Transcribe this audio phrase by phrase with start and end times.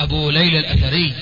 [0.00, 1.14] أبو ليلى الأثري.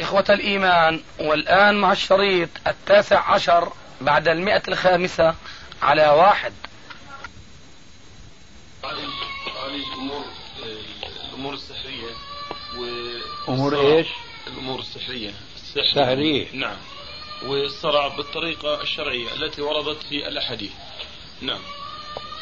[0.00, 5.34] إخوة الإيمان والآن مع الشريط التاسع عشر بعد المئة الخامسة
[5.82, 6.52] على واحد.
[8.84, 10.24] الأمور
[11.28, 12.10] الأمور السحرية
[12.78, 12.84] و
[13.48, 14.06] أمور إيش؟
[14.46, 15.30] الأمور السحرية.
[15.76, 16.46] السحرية.
[16.52, 16.76] نعم.
[17.42, 20.72] والصرع بالطريقة الشرعية التي وردت في الأحاديث.
[21.40, 21.60] نعم.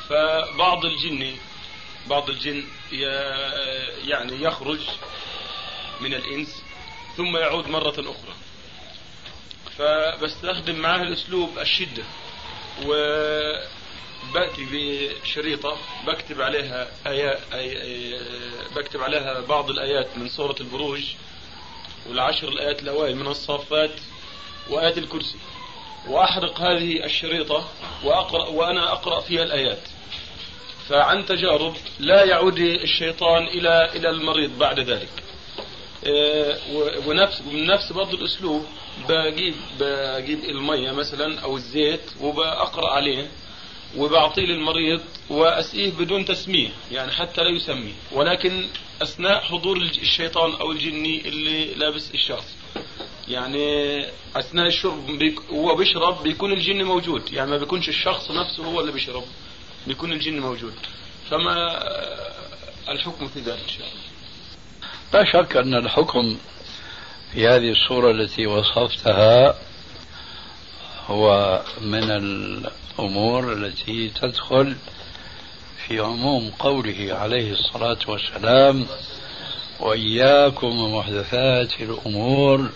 [0.08, 1.36] فبعض الجن
[2.08, 2.64] بعض الجن
[4.06, 4.80] يعني يخرج
[6.00, 6.62] من الإنس
[7.16, 8.34] ثم يعود مرة أخرى.
[9.78, 12.02] فبستخدم معاه الأسلوب الشدة
[12.86, 17.40] وبأتي بشريطة بكتب عليها آيات
[18.76, 21.02] بكتب عليها بعض الآيات من سورة البروج
[22.08, 23.90] والعشر الآيات الأوائل من الصافات
[24.70, 25.38] وآيات الكرسي.
[26.06, 27.68] وأحرق هذه الشريطة
[28.04, 29.82] وأقرأ وأنا أقرأ فيها الآيات.
[30.88, 35.08] فعن تجارب لا يعود الشيطان إلى إلى المريض بعد ذلك.
[36.06, 36.58] آه،
[37.06, 38.66] ونفس من نفس برضه الأسلوب
[39.08, 43.26] بجيب بجيب المية مثلا أو الزيت وبأقرأ عليه
[43.96, 47.94] وبعطيه للمريض وأسقيه بدون تسمية يعني حتى لا يسمي.
[48.12, 48.66] ولكن
[49.02, 52.56] أثناء حضور الشيطان أو الجني اللي لابس الشخص
[53.28, 53.98] يعني
[54.36, 59.24] أثناء الشرب هو بيشرب بيكون الجن موجود يعني ما بيكونش الشخص نفسه هو اللي بيشرب.
[59.88, 60.74] بيكون الجن موجود.
[61.30, 61.82] فما
[62.88, 63.78] الحكم في ذلك؟
[65.14, 66.36] لا شك أن الحكم
[67.32, 69.54] في هذه الصورة التي وصفتها
[71.06, 74.76] هو من الأمور التي تدخل
[75.86, 78.86] في عموم قوله عليه الصلاة والسلام
[79.80, 82.70] وإياكم ومحدثات الأمور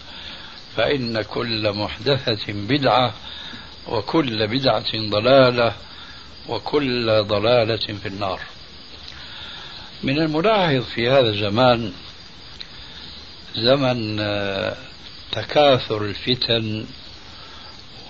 [0.76, 3.14] فإن كل محدثة بدعة
[3.88, 5.74] وكل بدعة ضلالة
[6.48, 8.40] وكل ضلالة في النار.
[10.02, 11.92] من الملاحظ في هذا الزمان
[13.56, 14.76] زمن آه،
[15.32, 16.86] تكاثر الفتن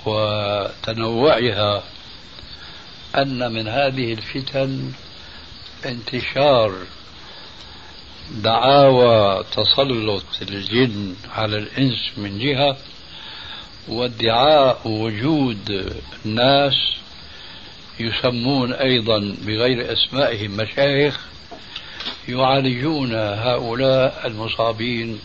[0.06, 1.82] وتنوعها
[3.16, 4.93] أن من هذه الفتن
[5.87, 6.72] انتشار
[8.31, 12.76] دعاوى تسلط الجن على الإنس من جهة
[13.88, 15.93] وادعاء وجود
[16.25, 16.75] ناس
[18.06, 21.20] يسمون أيضا بغير أسمائهم مشايخ
[22.28, 25.18] يعالجون هؤلاء المصابين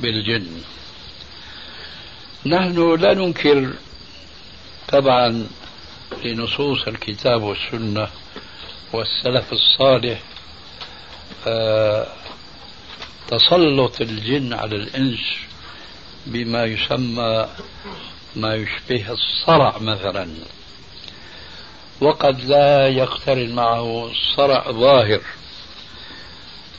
[0.00, 0.62] بالجن.
[2.46, 3.72] نحن لا ننكر
[4.88, 5.46] طبعا
[6.24, 8.08] لنصوص الكتاب والسنة
[8.92, 10.20] والسلف الصالح
[11.46, 12.06] آه
[13.28, 15.20] تسلط الجن على الإنس
[16.26, 17.48] بما يسمى
[18.36, 20.28] ما يشبه الصرع مثلا.
[22.00, 25.20] وقد لا يقترن معه صرع ظاهر.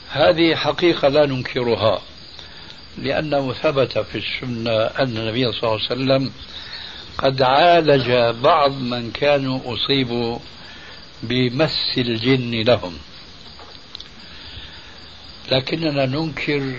[0.09, 2.01] هذه حقيقة لا ننكرها
[2.97, 6.31] لأنه ثبت في السنة أن النبي صلى الله عليه وسلم
[7.17, 8.11] قد عالج
[8.43, 10.39] بعض من كانوا أصيبوا
[11.23, 12.97] بمس الجن لهم.
[15.51, 16.73] لكننا ننكر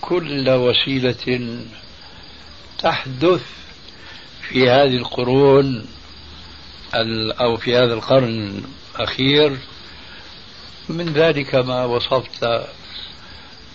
[0.00, 1.58] كل وسيلة
[2.78, 3.42] تحدث
[4.42, 5.86] في هذه القرون
[7.40, 8.62] أو في هذا القرن
[8.94, 9.56] الأخير
[10.88, 12.44] من ذلك ما وصفت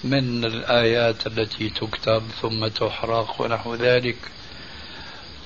[0.03, 4.17] من الآيات التي تكتب ثم تحرق ونحو ذلك.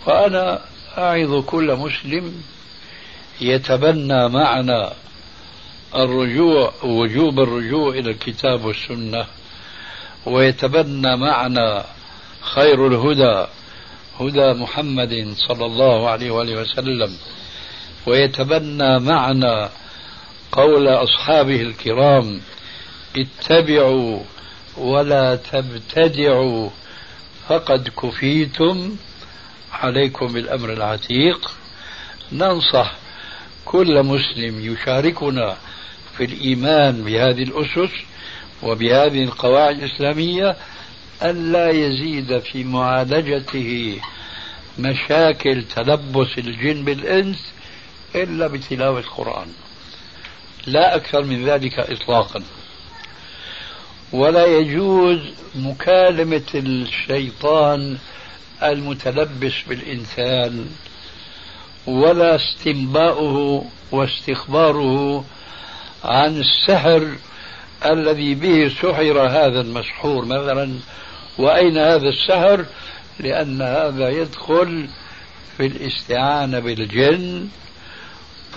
[0.05, 0.61] وأنا
[0.97, 2.43] أعظ كل مسلم
[3.41, 4.93] يتبنى معنا
[5.95, 9.25] الرجوع وجوب الرجوع إلى الكتاب والسنة
[10.25, 11.85] ويتبنى معنا
[12.41, 13.47] خير الهدى
[14.19, 17.17] هدى محمد صلى الله عليه وآله وسلم.
[18.05, 19.69] ويتبنى معنا
[20.51, 22.41] قول أصحابه الكرام
[23.17, 24.19] اتبعوا
[24.77, 26.69] ولا تبتدعوا
[27.47, 28.95] فقد كفيتم
[29.73, 31.51] عليكم بالأمر العتيق.
[32.31, 32.93] ننصح
[33.65, 35.57] كل مسلم يشاركنا
[36.17, 37.91] في الإيمان بهذه الأسس
[38.63, 40.55] وبهذه القواعد الإسلامية
[41.23, 43.99] أن لا يزيد في معالجته
[44.79, 47.37] مشاكل تلبس الجن بالإنس
[48.15, 49.47] إلا بتلاوة القرآن.
[50.67, 52.43] لا أكثر من ذلك إطلاقا.
[54.11, 55.19] ولا يجوز
[55.55, 57.97] مكالمة الشيطان
[58.63, 60.65] المتلبس بالإنسان
[61.87, 65.25] ولا استنباؤه واستخباره
[66.03, 67.15] عن السحر
[67.85, 70.79] الذي به سحر هذا المسحور مثلا.
[71.37, 72.65] وأين هذا السحر؟
[73.19, 74.87] لأن هذا يدخل
[75.57, 77.47] في الاستعانة بالجن.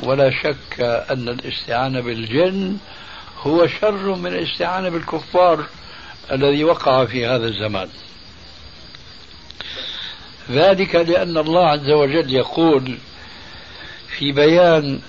[0.02, 2.76] ولا شك أن الاستعانة بالجن
[3.42, 5.64] هو شر من الاستعانة بالكفار
[6.32, 7.88] الذي وقع في هذا الزمان.
[10.50, 12.98] ذلك لأن الله عز وجل يقول
[14.18, 15.00] في بيان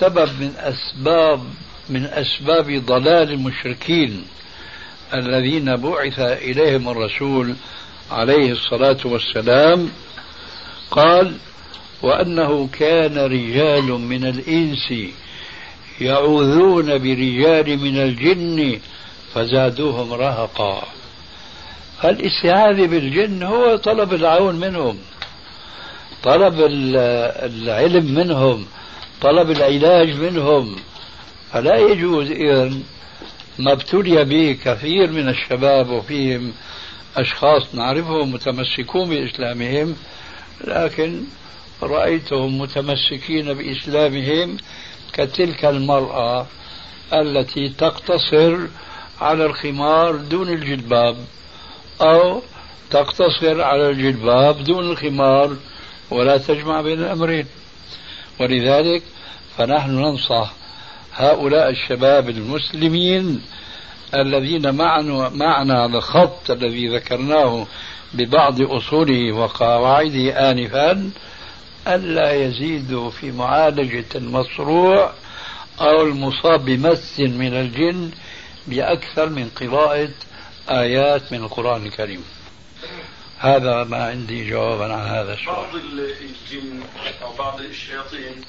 [0.00, 1.44] سبب من أسباب
[1.88, 4.24] من أسباب ضلال المشركين
[5.14, 7.54] الذين بعث إليهم الرسول
[8.10, 9.90] عليه الصلاة والسلام
[10.90, 11.36] قال
[12.04, 14.92] وأنه كان رجال من الإنس
[16.00, 18.78] يعوذون برجال من الجن
[19.34, 20.82] فزادوهم رهقا.
[22.04, 24.98] الاستعاذة بالجن هو طلب العون منهم
[26.22, 28.66] طلب العلم منهم
[29.20, 30.76] طلب العلاج منهم.
[31.52, 32.72] فلا يجوز إذا
[33.58, 36.52] ما ابتلي به كثير من الشباب وفيهم
[37.16, 39.96] أشخاص نعرفهم متمسكون بإسلامهم
[40.64, 41.20] لكن
[41.86, 44.56] رأيتهم متمسكين بإسلامهم
[45.12, 46.46] كتلك المرأة
[47.12, 48.58] التي تقتصر
[49.20, 51.16] على الخمار دون الجلباب
[52.00, 52.42] أو
[52.90, 55.56] تقتصر على الجلباب دون الخمار
[56.10, 57.46] ولا تجمع بين الأمرين.
[58.40, 59.02] ولذلك
[59.56, 60.52] فنحن ننصح
[61.14, 63.42] هؤلاء الشباب المسلمين
[64.14, 67.66] الذين معنا, معنا الخط الذي ذكرناه
[68.14, 71.10] ببعض أصوله وقواعده آنفا
[71.88, 75.12] ألا يزيدوا في معالجة المصروع
[75.80, 78.10] أو المصاب بمس من الجن
[78.66, 80.10] بأكثر من قراءة
[80.70, 82.24] آيات من القرآن الكريم.
[83.38, 85.56] هذا ما عندي جوابا عن هذا السؤال.
[85.56, 86.80] بعض الجن
[87.22, 88.44] أو بعض الشياطين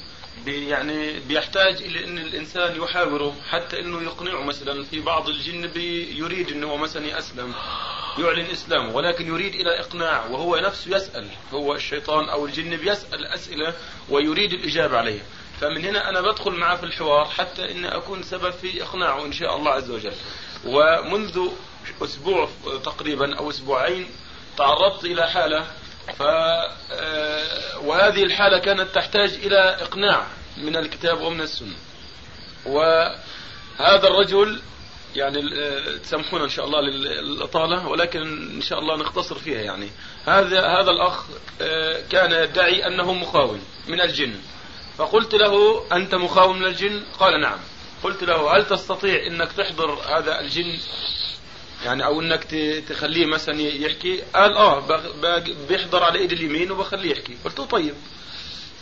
[0.45, 5.71] بي يعني بيحتاج إلى إن الإنسان يحاوره حتى إنه يقنعه مثلا في بعض الجن
[6.17, 7.53] يريد إنه مثلا يسلم
[8.19, 13.73] يعلن إسلامه ولكن يريد إلى إقناع وهو نفسه يسأل هو الشيطان أو الجن بيسأل أسئلة
[14.09, 15.23] ويريد الإجابة عليها.
[15.61, 19.55] فمن هنا أنا بدخل معه في الحوار حتى إن أكون سبب في إقناعه إن شاء
[19.55, 20.13] الله عز وجل.
[20.65, 21.47] ومنذ
[22.01, 22.49] أسبوع
[22.83, 24.07] تقريبا أو أسبوعين
[24.57, 25.65] تعرضت إلى حالة
[26.13, 31.75] ف آه، وهذه الحالة كانت تحتاج إلى إقناع من الكتاب ومن السنة.
[32.65, 34.61] وهذا الرجل
[35.15, 38.21] يعني آه، تسامحونا إن شاء الله للإطالة ولكن
[38.55, 39.89] إن شاء الله نختصر فيها يعني.
[40.25, 41.25] هذا هذا الأخ
[41.61, 44.35] آه، كان يدعي أنه مخاون من الجن.
[44.97, 47.59] فقلت له أنت مخاون من الجن؟ قال نعم.
[48.03, 50.77] قلت له هل تستطيع إنك تحضر هذا الجن؟
[51.85, 52.43] يعني أو إنك
[52.89, 54.79] تخليه مثلا يحكي قال آه
[55.69, 57.37] بيحضر على ايد اليمين وبخليه يحكي.
[57.45, 57.93] قلت له طيب.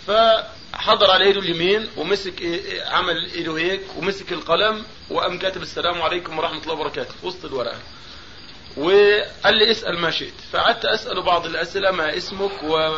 [0.07, 2.43] فحضر على إيده اليمين ومسك
[2.85, 7.79] عمل إيده هيك ومسك القلم وقام كاتب السلام عليكم ورحمة الله وبركاته وسط الورقة.
[8.77, 10.33] وقال لي اسأل ما شئت.
[10.51, 12.91] فقعدت أسأله بعض الأسئلة ما اسمك؟ و...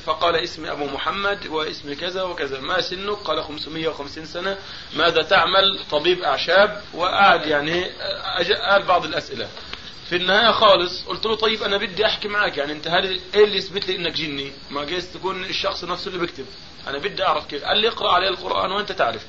[0.00, 2.60] فقال اسمي أبو محمد واسمي كذا وكذا.
[2.60, 4.56] ما سنك؟ قال 550 سنة.
[4.96, 6.82] ماذا تعمل؟ طبيب أعشاب.
[6.94, 7.84] وقعد يعني
[8.70, 9.48] قال بعض الأسئلة.
[10.08, 13.56] في النهاية خالص قلت له طيب أنا بدي أحكي معك يعني أنت هل إيه اللي
[13.56, 16.44] يثبت لي إنك جني؟ ما جايز تكون الشخص نفسه اللي بيكتب
[16.88, 17.64] أنا بدي أعرف كيف.
[17.64, 19.26] قال لي اقرأ عليه القرآن وأنت تعرف.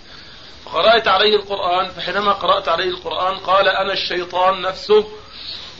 [0.66, 5.08] فقرأت عليه القرآن فحينما قرأت عليه القرآن قال أنا الشيطان نفسه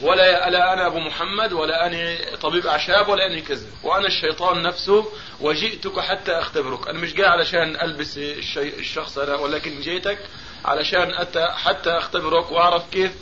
[0.02, 5.06] ولا لا أنا أبو محمد ولا أنا طبيب أعشاب ولا أنا كذا وأنا الشيطان نفسه
[5.40, 8.18] وجئتك حتى أختبرك أنا مش جاي علشان ألبس.
[8.56, 10.18] الشخص أنا ولكن جيتك
[10.64, 13.12] علشان أتى حتى أختبرك وأعرف كيف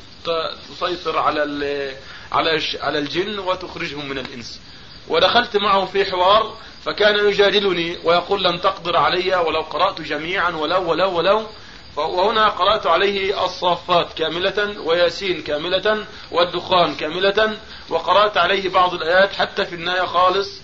[0.71, 1.93] تسيطر على.
[2.33, 4.61] على على الجن وتخرجهم من الإنس
[5.09, 11.17] ودخلت معه في حوار فكان يجادلني ويقول لن تقدر علي ولو قرأت جميعا ولو ولو
[11.17, 11.47] ولو
[12.07, 17.57] وهنا قرأت عليه الصافات كاملة وياسين كاملة والدخان كاملة
[17.89, 20.61] وقرأت عليه بعض الآيات حتى في النهاية خالص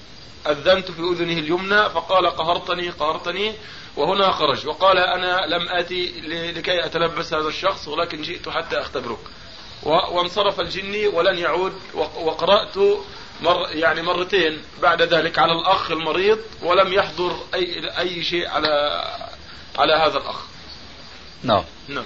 [0.46, 3.52] أذنت في أذنه اليمنى فقال قهرتني قهرتني
[3.96, 6.20] وهنا خرج وقال أنا لم آتي
[6.56, 9.18] لكي أتلبس هذا الشخص ولكن جئت حتى أختبرك.
[9.82, 12.78] وانصرف الجني ولن يعود وقرأت
[13.42, 18.68] مر يعني مرتين بعد ذلك على الأخ المريض ولم يحضر أي, أي شيء على
[19.78, 20.53] على هذا الأخ.
[21.42, 21.64] نعم.
[21.88, 22.04] نعم.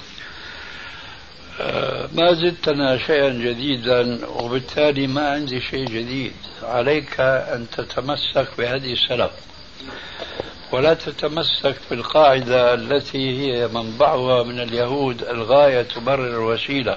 [1.61, 6.33] آه، ما زدتنا شيئا جديدا وبالتالي ما عندي شيء جديد.
[6.63, 9.31] عليك أن تتمسك بهدي السلف.
[10.73, 16.97] ولا تتمسك بالقاعدة التي هي منبعها من اليهود الغاية تبرر الوسيلة.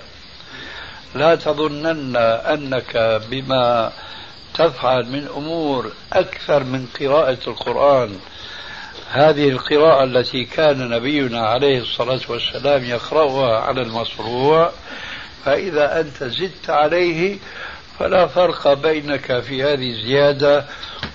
[1.15, 3.91] لا تظنن أنك بما
[4.53, 8.19] تفعل من أمور أكثر من قراءة القرآن.
[9.11, 14.71] هذه القراءة التي كان نبينا عليه الصلاة والسلام يقرأها على المصروع
[15.45, 17.37] فإذا أنت زدت عليه
[17.99, 20.65] فلا فرق بينك في هذه الزيادة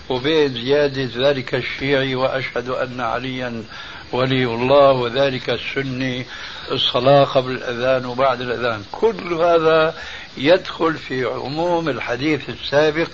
[0.09, 3.65] وبين زيادة ذلك الشيعي وأشهد أن عليا
[4.13, 6.27] ولي الله وذلك السني
[6.71, 8.85] الصلاة قبل الأذان وبعد الأذان.
[8.93, 9.95] كل هذا
[10.37, 13.09] يدخل في عموم الحديث السابق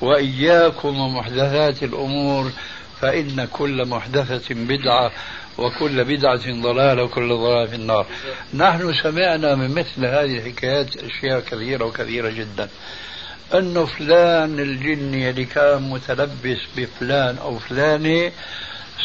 [0.00, 2.50] وإياكم ومحدثات الأمور
[3.00, 5.12] فإن كل محدثة بدعة
[5.58, 8.06] وكل بدعة ضلالة وكل ضلالة في النار.
[8.54, 12.68] نحن سمعنا من مثل هذه الحكايات أشياء كثيرة وكثيرة جدا.
[13.54, 18.32] أنه فلان الجني اللي كان متلبس بفلان أو فلانة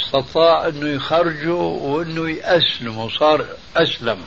[0.01, 3.45] استطاع أنه يخرجه وأنه يأسلم وصار
[3.75, 4.21] أسلم.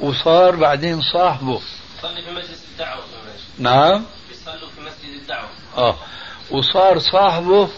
[0.00, 1.60] وصار بعدين صاحبه.
[2.02, 3.02] صلي في مجلس الدعوة.
[3.58, 4.04] نعم.
[4.28, 5.48] بيصلوا في مسجد الدعوة.
[5.76, 5.96] آه.
[6.50, 7.68] وصار صاحبه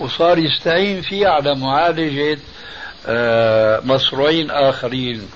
[0.00, 2.38] وصار يستعين فيه على معالجة
[3.06, 5.28] آه مصروعين آخرين.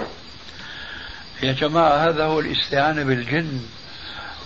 [1.43, 3.61] يا جماعة هذا هو الاستعانة بالجن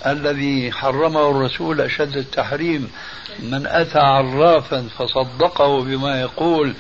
[0.07, 2.91] الذي حرمه الرسول أشد التحريم.
[3.39, 6.75] من أتى عرافا فصدقه بما يقول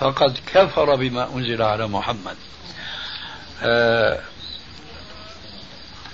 [0.00, 2.36] فقد كفر بما أنزل على محمد.
[3.62, 4.20] آه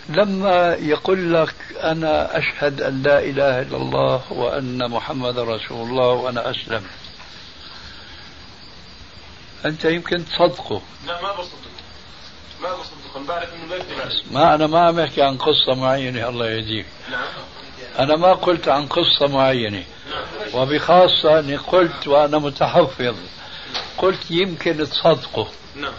[0.09, 6.51] لما يقول لك أنا أشهد أن لا إله إلا الله وأن محمد رسول الله وأنا
[6.51, 6.83] أسلم.
[9.65, 10.83] أنت يمكن تصدقه.
[11.07, 11.59] لا ما بصدق
[12.63, 16.51] ما بصدق أنا بعرف إنه ما ما أنا ما عم أحكي عن قصة معينة الله
[16.51, 16.87] يهديك.
[17.11, 17.27] نعم.
[17.99, 19.85] أنا ما قلت عن قصة معينة.
[20.55, 23.17] وبخاصة أني قلت وأنا متحفظ.
[23.99, 25.49] قلت يمكن تصدقه.
[25.77, 25.93] نعم.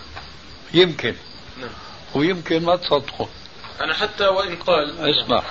[0.74, 1.16] يمكن.
[1.60, 1.70] نعم.
[2.16, 3.28] ويمكن ما تصدقه.
[3.82, 5.10] أنا حتى وإن قال.
[5.10, 5.44] اسمع.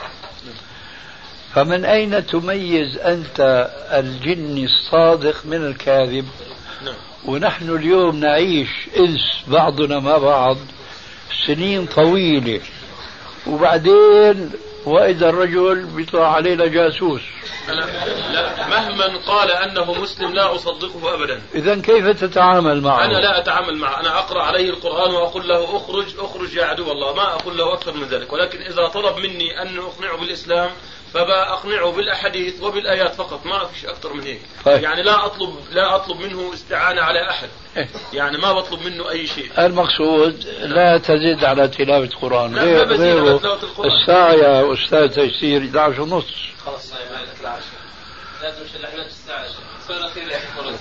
[1.54, 6.28] فمن أين تميز أنت الجن الصادق من الكاذب؟
[6.84, 6.94] نعم.
[7.24, 10.56] ونحن اليوم نعيش إنس بعضنا مع بعض
[11.46, 12.60] سنين طويلة.
[13.46, 14.50] وبعدين
[14.84, 17.22] وإذا الرجل بيطلع علينا جاسوس
[17.68, 17.84] أنا
[18.32, 21.42] لا مهما قال أنه مسلم لا أصدقه أبدا.
[21.54, 24.00] إذا كيف تتعامل معه؟ أنا لا أتعامل معه.
[24.00, 27.14] أنا أقرأ عليه القرآن وأقول له أخرج أخرج يا عدو الله.
[27.14, 28.32] ما أقول له أكثر من ذلك.
[28.32, 30.70] ولكن إذا طلب مني أن أقنعه بالإسلام
[31.14, 33.46] فبأقنعه بالأحاديث وبالآيات فقط.
[33.46, 34.40] ما فيش أكثر من هيك.
[34.64, 34.82] طيب.
[34.82, 37.48] يعني لا أطلب لا أطلب منه استعانة على أحد.
[37.76, 37.88] إيه.
[38.12, 39.50] يعني ما بطلب منه أي شيء.
[39.58, 42.54] المقصود لا تزيد على تلاوة القرآن.
[42.54, 43.90] لا، غير ما بزيد على غيره تلاوة القرآن.
[43.90, 46.26] الساعة يا أستاذ تيسير 11 ونص.
[46.66, 46.92] خلاص
[48.42, 49.44] لازم إحنا الساعة
[49.90, 50.78] يا أخي مرة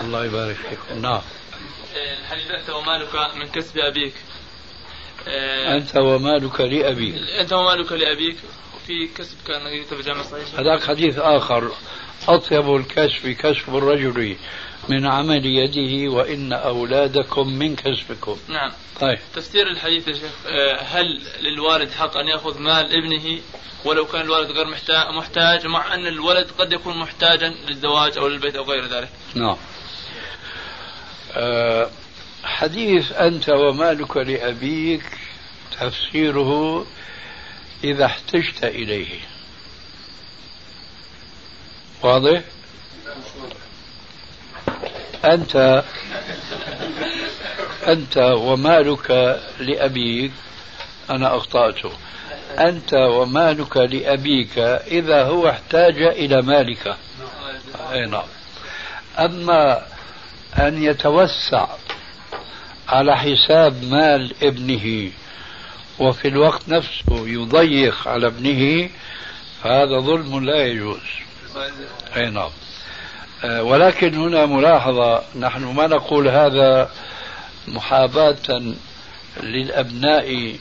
[0.00, 1.20] الله يبارك فيكم نعم.
[2.20, 4.14] الحديث أنت ومالك من كسب أبيك.
[5.28, 7.14] آه، أنت ومالك لأبيك.
[7.40, 8.36] أنت ومالك لأبيك.
[8.86, 10.60] وفي كسب كان يكتب جامع صحيح.
[10.60, 11.72] هذاك حديث آخر.
[12.28, 14.36] أطيب الكسب كسب الرجل
[14.88, 18.72] من عمل يده وإن أولادكم من كسبكم نعم.
[19.00, 19.18] طيب.
[19.34, 23.40] تفسير الحديث يا شيخ آه، هل للوالد حق أن يأخذ مال ابنه؟
[23.84, 24.66] ولو كان الوالد غير
[25.18, 29.08] محتاج, مع أن الولد قد يكون محتاجا للزواج أو للبيت أو غير ذلك.
[29.34, 29.56] نعم.
[31.32, 31.90] آه
[32.44, 35.02] حديث أنت ومالك لأبيك
[35.80, 36.86] تفسيره
[37.84, 39.20] إذا احتجت إليه.
[42.02, 42.40] واضح؟
[45.24, 45.84] أنت
[47.86, 50.32] أنت ومالك لأبيك
[51.10, 51.92] أنا أخطأته.
[52.58, 56.96] أنت ومالك لأبيك إذا هو احتاج إلى مالك.
[57.92, 58.28] أي نعم.
[59.18, 59.86] أما
[60.58, 61.66] أن يتوسع
[62.88, 65.10] على حساب مال ابنه
[65.98, 68.90] وفي الوقت نفسه يضيق على ابنه
[69.62, 71.00] فهذا ظلم لا يجوز
[72.16, 72.50] أي نعم
[73.44, 76.90] آه، ولكن هنا ملاحظة نحن ما نقول هذا
[77.68, 78.74] محاباة
[79.42, 80.56] للأبناء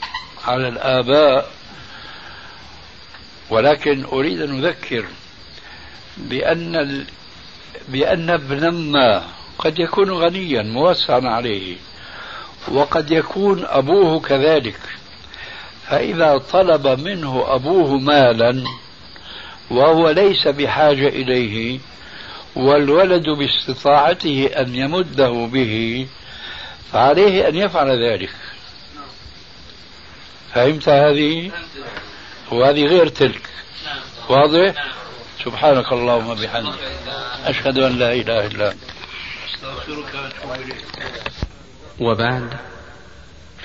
[0.46, 1.50] على الآباء
[3.50, 5.06] ولكن أريد أن أذكر
[6.18, 7.06] بأن.
[7.88, 9.24] بأن ابن ما
[9.58, 11.76] قد يكون غنيا موسعا عليه
[12.68, 14.80] وقد يكون أبوه كذلك
[15.90, 18.64] فإذا طلب منه أبوه مالا
[19.72, 21.80] وهو ليس بحاجة إليه
[22.56, 26.08] والولد باستطاعته أن يمده به
[26.94, 28.30] فعليه أن يفعل ذلك.
[30.54, 31.52] فهمت هذه؟
[32.52, 33.50] وهذه غير تلك.
[34.30, 34.86] واضح؟
[35.46, 36.80] سبحانك اللهم وبحمدك.
[37.46, 38.80] أشهد أن لا إله إلا أنت.
[42.00, 42.75] وبعد.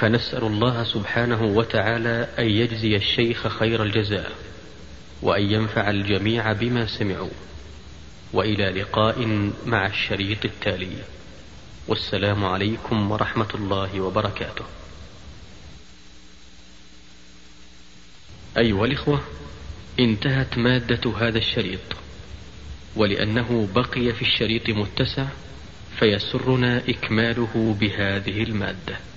[0.01, 4.33] فنسأل الله سبحانه وتعالى أن يجزي الشيخ خير الجزاء
[5.23, 7.31] وأن ينفع الجميع بما سمعوا
[8.33, 9.27] وإلى لقاء
[9.67, 10.97] مع الشريط التالي
[11.89, 14.65] والسلام عليكم ورحمة الله وبركاته.
[18.59, 19.21] أيها الإخوة
[19.99, 21.81] انتهت مادة هذا الشريط
[22.97, 25.27] ولأنه بقي في الشريط متسع
[25.99, 29.10] فيسرنا إكماله بهذه المادة.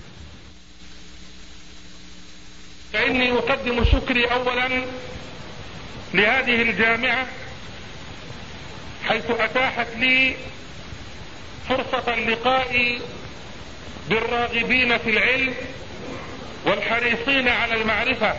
[2.93, 4.69] فإني أقدم شكري أولا
[6.13, 7.27] لهذه الجامعة
[9.07, 10.35] حيث أتاحت لي
[11.69, 12.99] فرصة اللقاء
[14.09, 15.53] بالراغبين في العلم
[16.65, 18.35] والحريصين على المعرفة.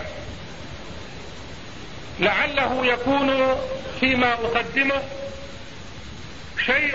[2.21, 3.57] لعله يكون
[4.01, 5.03] فيما أقدمه
[6.67, 6.95] شيء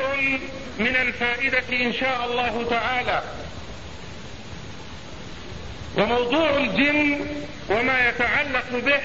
[0.80, 3.24] من الفائدة إن شاء الله تعالى.
[5.98, 7.28] وموضوع الجن
[7.70, 9.02] وما يتعلق به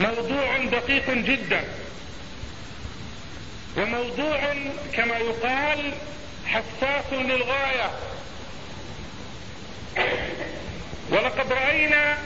[0.00, 1.64] موضوع دقيق جدا.
[3.76, 4.54] وموضوع
[4.92, 5.92] كما يقال
[6.46, 7.90] حساس للغاية.
[11.10, 12.18] ولقد رأينا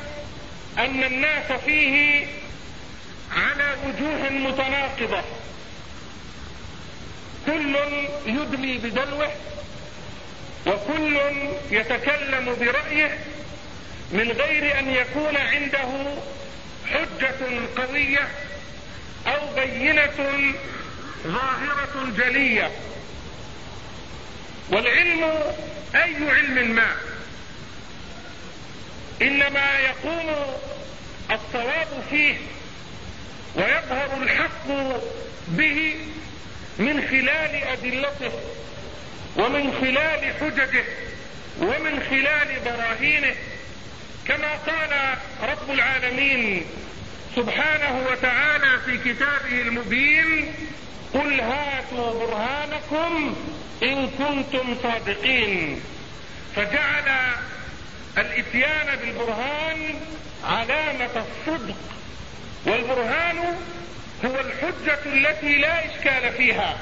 [0.79, 2.27] أن الناس فيه
[3.33, 5.23] على وجوه متناقضة.
[7.47, 7.77] كل
[8.27, 9.31] يدلي بدلوه.
[10.67, 11.19] وكل
[11.71, 13.19] يتكلم برأيه
[14.13, 15.89] من غير أن يكون عنده
[16.87, 18.29] حجة قوية
[19.27, 20.55] أو بينة
[21.27, 22.71] ظاهرة جلية.
[24.71, 25.23] والعلم
[25.95, 26.97] أي علم ما
[29.23, 30.37] إنما يقوم
[31.31, 32.37] الصواب فيه
[33.57, 34.69] ويظهر الحق
[35.49, 35.97] به
[36.79, 38.33] من خلال أدلته.
[39.37, 40.85] ومن خلال حججه
[41.61, 43.35] ومن خلال براهينه
[44.29, 46.65] كما قال رب العالمين
[47.37, 50.55] سبحانه وتعالى في كتابه المبين
[51.15, 53.37] قل هاتوا برهانكم
[53.83, 55.81] إن كنتم صادقين
[56.57, 57.33] فجعل
[58.19, 59.95] الإتيان بالبرهان
[60.45, 61.77] علامة الصدق
[62.67, 63.39] والبرهان
[64.25, 66.79] هو الحجة التي لا إشكال فيها.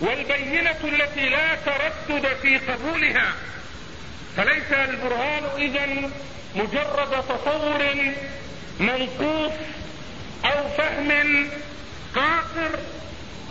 [0.00, 3.32] والبينة التي لا تردد في قبولها.
[4.36, 6.10] فليس البرهان إذا
[6.54, 8.12] مجرد تصور
[8.80, 9.52] منقوص
[10.44, 11.48] أو فهم
[12.14, 12.78] قاصر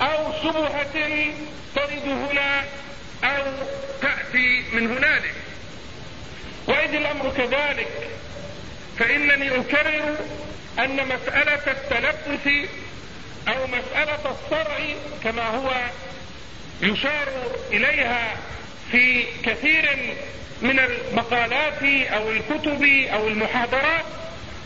[0.02, 1.34] أو شبهة
[1.76, 2.64] ترد هنا
[3.24, 3.44] أو
[4.02, 5.34] تأتي من هنالك.
[6.68, 8.10] وإذ الأمر كذلك
[9.00, 10.16] فإنني أكرر
[10.80, 12.70] أن مسألة التلبس
[13.48, 14.78] أو مسألة الصرع
[15.24, 15.72] كما هو
[16.82, 17.28] يشار
[17.72, 18.38] إليها
[18.92, 20.16] في كثير
[20.62, 24.06] من المقالات أو الكتب أو المحاضرات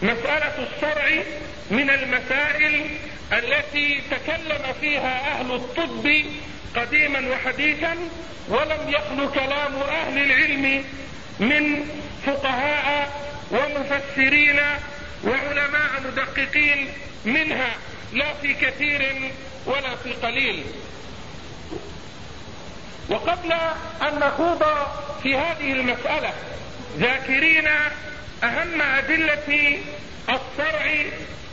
[0.02, 1.24] مسألة الصرع
[1.72, 2.86] من المسائل
[3.34, 6.12] التي تكلم فيها أهل الطب
[6.76, 7.96] قديما وحديثا
[8.50, 10.84] ولم يخل كلام أهل العلم
[11.40, 11.90] من
[12.26, 13.22] فقهاء
[13.52, 14.60] ومفسرين
[15.24, 16.88] وعلماء مدققين
[17.26, 17.76] منها
[18.14, 19.32] لا في كثير
[19.66, 20.64] ولا في قليل.
[23.10, 23.52] وقبل
[24.02, 24.64] أن نخوض
[25.24, 26.34] في هذه المسألة
[26.98, 27.68] ذاكرين
[28.44, 29.78] أهم أدلة
[30.30, 30.92] الصرع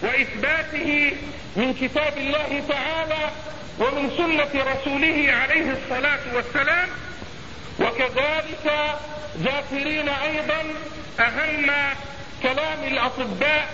[0.03, 1.13] وإثباته
[1.57, 3.31] من كتاب الله تعالى
[3.79, 6.89] ومن سنة رسوله عليه الصلاة والسلام
[7.81, 8.97] وكذلك
[9.39, 10.65] ذاكرين أيضا
[11.21, 11.71] أهم
[12.43, 13.69] كلام الأطباء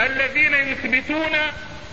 [0.00, 1.36] الذين يثبتون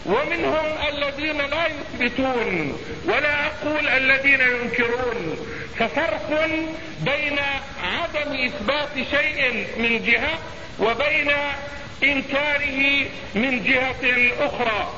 [0.06, 5.38] ومنهم الذين لا يثبتون ولا أقول الذين ينكرون
[5.80, 6.50] ففرق
[7.02, 7.40] بين
[7.84, 10.40] عدم إثبات شيء من جهة
[10.80, 11.32] وبين
[12.04, 14.94] إنكاره من جهة أخرى.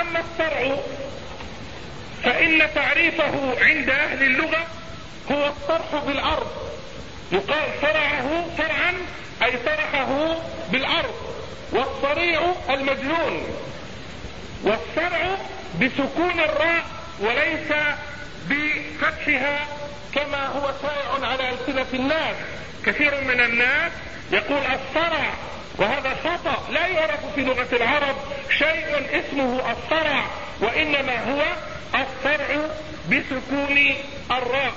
[0.00, 0.76] أما الصرع
[2.24, 4.66] فإن تعريفه عند أهل اللغة
[5.32, 6.50] هو الطرح بالأرض.
[7.32, 8.94] يقال صرعه صرعا
[9.42, 10.36] أي طرحه
[10.72, 11.41] بالأرض.
[11.72, 13.42] والصريع المجنون
[14.62, 15.36] والصرع
[15.80, 16.84] بسكون الراء
[17.20, 17.72] وليس
[18.48, 19.66] بفتحها
[20.14, 22.36] كما هو شائع على ألسنة الناس.
[22.86, 23.92] كثير من الناس
[24.32, 25.30] يقول الصرع
[25.78, 26.72] وهذا خطأ.
[26.72, 28.16] لا يعرف في لغة العرب
[28.58, 30.24] شيء اسمه الصرع
[30.60, 31.42] وإنما هو
[31.94, 32.68] الصرع
[33.10, 33.94] بسكون
[34.30, 34.72] الراء.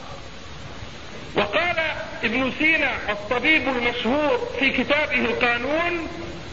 [1.36, 1.80] وقال
[2.24, 6.08] ابن سينا الطبيب المشهور في كتابه القانون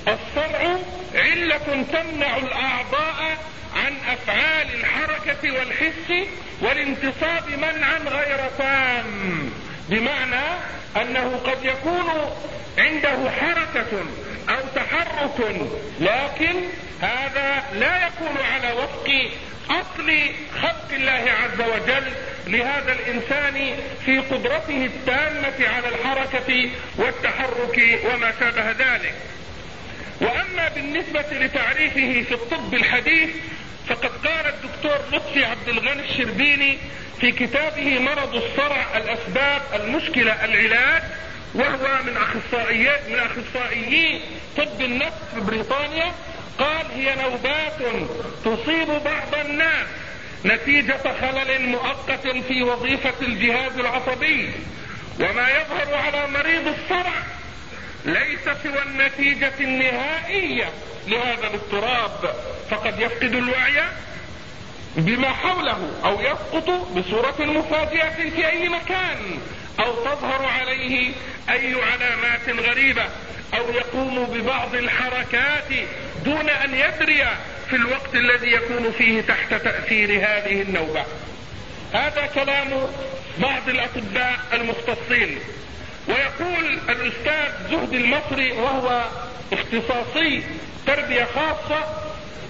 [0.09, 0.79] الصرع
[1.15, 3.39] علة تمنع الأعضاء
[3.77, 6.29] عن أفعال الحركة والحس
[6.61, 9.51] والانتصاب منعا غير تام.
[9.89, 10.45] بمعنى
[10.97, 12.11] أنه قد يكون
[12.79, 14.05] عنده حركة
[14.49, 15.67] أو تحرك
[16.01, 16.55] لكن
[17.01, 19.31] هذا لا يكون على وفق
[19.71, 20.13] أصل
[20.63, 22.13] خلق الله عز وجل.
[22.47, 29.15] لهذا الإنسان في قدرته التامة على الحركة والتحرك وما شابه ذلك.
[30.21, 33.31] وأما بالنسبة لتعريفه في الطب الحديث
[33.89, 36.79] فقد قال الدكتور لطفي عبد الغني الشربيني
[37.21, 41.03] في كتابه مرض الصرع الأسباب المشكلة العلاج
[41.55, 44.21] وهو من اخصائيي من أخصائيي
[44.57, 46.13] طب النفس في بريطانيا
[46.59, 47.73] قال هي نوبات
[48.45, 49.87] تصيب بعض الناس
[50.45, 54.51] نتيجة خلل مؤقت في وظيفة الجهاز العصبي
[55.21, 57.13] وما يظهر على مريض الصرع
[58.05, 60.69] ليس سوى النتيجة النهائية
[61.07, 62.35] لهذا الاضطراب.
[62.71, 63.83] فقد يفقد الوعي
[64.97, 69.41] بما حوله أو يسقط بصورة مفاجئة في أي مكان
[69.81, 71.13] أو تظهر عليه
[71.51, 73.05] أي علامات غريبة
[73.55, 75.69] أو يقوم ببعض الحركات
[76.25, 77.25] دون أن يدري
[77.71, 81.05] في الوقت الذي يكون فيه تحت تأثير هذه النوبة.
[81.93, 82.69] هذا كلام
[83.39, 85.39] بعض الأطباء المختصين.
[86.09, 89.05] ويقول الأستاذ زهد المصري وهو
[89.53, 90.43] اختصاصي
[90.87, 91.85] تربية خاصة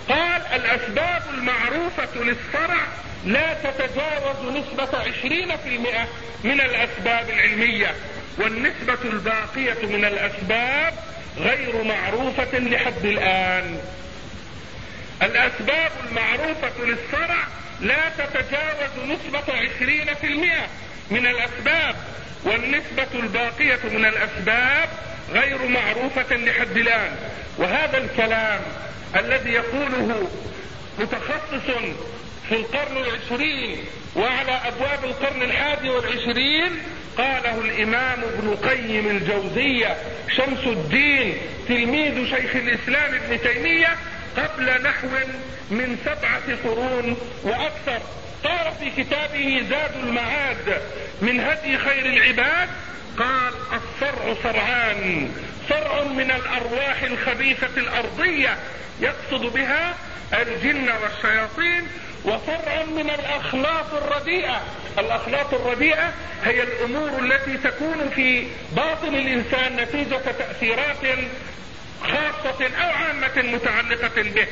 [0.09, 2.81] قال الأسباب المعروفة للصرع
[3.25, 6.09] لا تتجاوز نسبة عشرين في المئة
[6.45, 7.95] من الأسباب العلمية
[8.39, 10.95] والنسبة الباقية من الأسباب
[11.39, 13.79] غير معروفة لحد الآن.
[15.23, 17.45] الأسباب المعروفة للصرع
[17.81, 20.67] لا تتجاوز نسبة عشرين في المئة
[21.11, 21.97] من الأسباب
[22.45, 24.89] والنسبة الباقية من الأسباب
[25.33, 27.13] غير معروفة لحد الآن.
[27.59, 28.61] وهذا الكلام
[29.17, 30.29] الذي يقوله
[30.99, 31.71] متخصص
[32.49, 33.85] في القرن العشرين
[34.17, 36.83] وعلى أبواب القرن الحادي والعشرين
[37.19, 39.97] قاله الإمام ابن قيم الجوزية
[40.37, 41.37] شمس الدين
[41.69, 43.97] تلميذ شيخ الإسلام ابن تيمية
[44.37, 45.09] قبل نحو
[45.71, 48.01] من سبعة قرون وأكثر.
[48.45, 50.83] قال في كتابه زاد المعاد
[51.23, 52.69] من هدي خير العباد
[53.19, 55.31] قال الصرع صرعان
[55.69, 58.59] صرع من الأرواح الخبيثة الأرضية
[59.01, 59.95] يقصد بها
[60.33, 61.87] الجن والشياطين
[62.25, 64.63] وفرع من الأخلاق الرديئة.
[64.99, 66.13] الأخلاق الرديئة
[66.45, 71.05] هي الأمور التي تكون في باطن الإنسان نتيجة تأثيرات
[72.03, 74.47] خاصة أو عامة متعلقة به.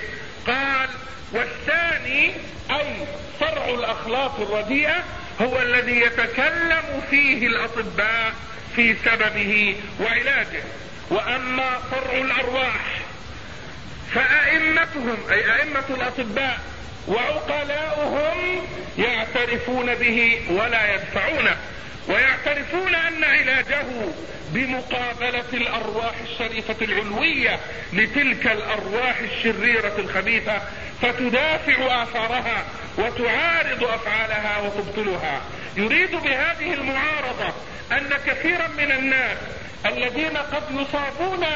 [0.47, 0.89] قال
[1.33, 2.33] والثاني
[2.71, 2.95] أي
[3.41, 5.05] فرع الأخلاق الرديئة
[5.41, 8.33] هو الذي يتكلم فيه الأطباء
[8.77, 10.63] في سببه وعلاجه.
[11.11, 13.01] وأما فرع الأرواح
[14.15, 16.61] فأئمتهم أي أئمة الأطباء
[17.09, 18.67] وعقلاؤهم
[18.99, 21.57] يعترفون به ولا يدفعونه
[22.09, 23.85] ويعترفون أن علاجه
[24.53, 27.61] بمقابلة الأرواح الشريفة العلوية
[27.93, 30.63] لتلك الأرواح الشريرة الخبيثة
[31.03, 32.65] فتدافع آثارها
[32.99, 35.41] وتعارض أفعالها وتبطلها.
[35.77, 37.55] يريد بهذه المعارضة
[37.93, 39.37] أن كثيرا من الناس
[39.87, 41.47] الذين قد يصابون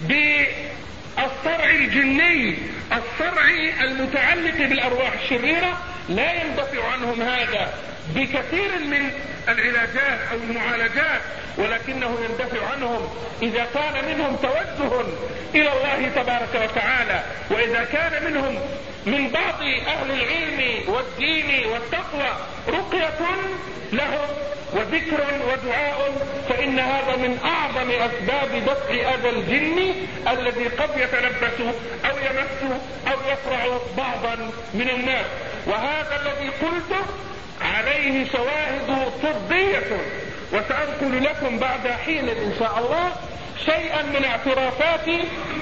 [0.00, 2.58] بالصرع الجني
[2.92, 3.48] الصرع
[3.80, 7.74] المتعلق بالأرواح الشريرة لا يندفع عنهم هذا.
[8.14, 9.10] بكثير من
[9.48, 11.20] العلاجات أو المعالجات
[11.58, 13.08] ولكنه يندفع عنهم
[13.42, 15.00] إذا كان منهم توجه
[15.54, 17.22] إلى الله تبارك وتعالى.
[17.50, 18.58] وإذا كان منهم
[19.06, 22.30] من بعض أهل العلم والدين والتقوى
[22.68, 23.18] رقية
[23.92, 24.28] لهم
[24.72, 29.94] وذكر ودعاء فإن هذا من أعظم أسباب دفع اذى الجن
[30.28, 31.60] الذي قد يتلبس
[32.04, 32.72] أو يمس
[33.06, 35.26] أو يفرع بعضا من الناس.
[35.66, 37.06] وهذا الذي قلته
[37.60, 40.00] عليه شواهد طبية
[40.52, 43.12] وسأنقل لكم بعد حين إن شاء الله
[43.64, 45.08] شيئا من اعترافات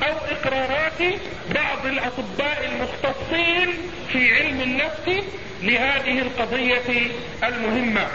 [0.03, 1.19] أو إقرارات
[1.55, 3.75] بعض الأطباء المختصين
[4.13, 5.25] في علم النفس
[5.63, 7.11] لهذه القضية
[7.45, 8.07] المهمة.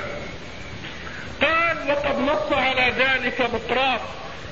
[1.41, 4.01] قال وقد نص على ذلك بقراط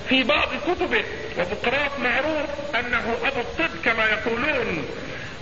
[0.09, 1.03] في بعض كتبه
[1.39, 4.85] وبقراط معروف أنه أبو الطب كما يقولون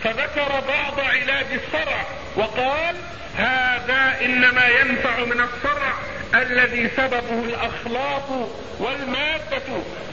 [0.06, 2.96] فذكر بعض علاج الصرع وقال
[3.38, 5.94] هذا إنما ينفع من الصرع
[6.36, 9.64] الذي سببه الأخلاق والمادة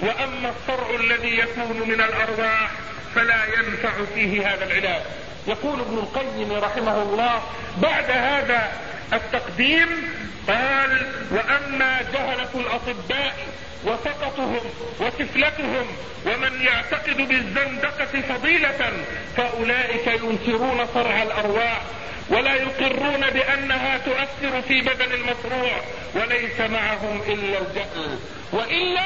[0.00, 2.70] وأما الصرع الذي يكون من الأرواح
[3.14, 5.02] فلا ينفع فيه هذا العلاج.
[5.46, 7.42] يقول ابن القيم رحمه الله
[7.82, 8.72] بعد هذا
[9.12, 9.88] التقديم
[10.48, 13.34] قال وأما جهلة الأطباء
[13.84, 14.60] وسقطهم
[15.00, 15.86] وسفلتهم
[16.26, 18.92] ومن يعتقد بالزندقة فضيلة
[19.36, 21.80] فأولئك ينكرون صرع الأرواح
[22.30, 25.76] ولا يقرون بأنها تؤثر في بدن المصروع
[26.14, 28.18] وليس معهم إلا الجهل
[28.52, 29.02] وإلا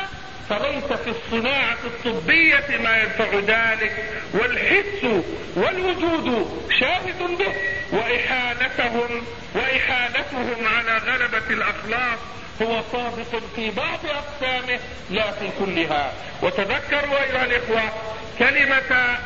[0.49, 5.23] فليس في الصناعة الطبية ما يدفع ذلك والحس
[5.57, 7.53] والوجود شاهد به
[7.93, 12.19] وإحالتهم وإحالتهم على غلبة الأخلاق
[12.63, 14.79] هو صادق في بعض أقسامه
[15.11, 16.13] لا في كلها.
[16.43, 17.83] وتذكروا أيها الإخوة
[18.39, 19.19] كلمة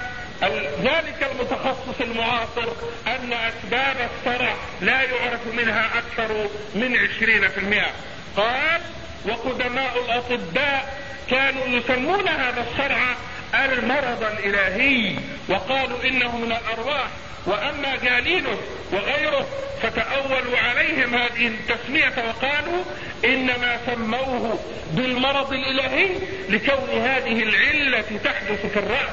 [0.82, 2.68] ذلك المتخصص المعاصر
[3.06, 7.90] أن أسباب الصرع لا يعرف منها أكثر من عشرين في المئة.
[8.36, 8.80] قال
[9.28, 10.98] وقدماء الأطباء
[11.30, 13.16] كانوا يسمون هذا الصرع
[13.54, 15.16] المرض الإلهي.
[15.48, 17.08] وقالوا إنه من الأرواح.
[17.46, 18.58] وأما جالينوس
[18.92, 19.46] وغيره
[19.82, 22.84] فتأولوا عليهم هذه التسمية وقالوا
[23.24, 24.58] إنما سموه
[24.92, 26.08] بالمرض الإلهي
[26.48, 29.10] لكون هذه العلة تحدث في الرأس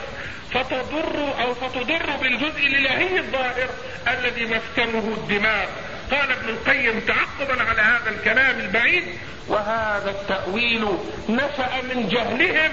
[0.54, 3.70] فتضر أو فتضر بالجزء الإلهي الظاهر
[4.08, 5.68] الذي مسكنه الدماغ.
[6.12, 9.04] قال ابن القيم تعقبا على هذا الكلام البعيد
[9.48, 10.86] وهذا التأويل
[11.30, 12.72] نشأ من جهلهم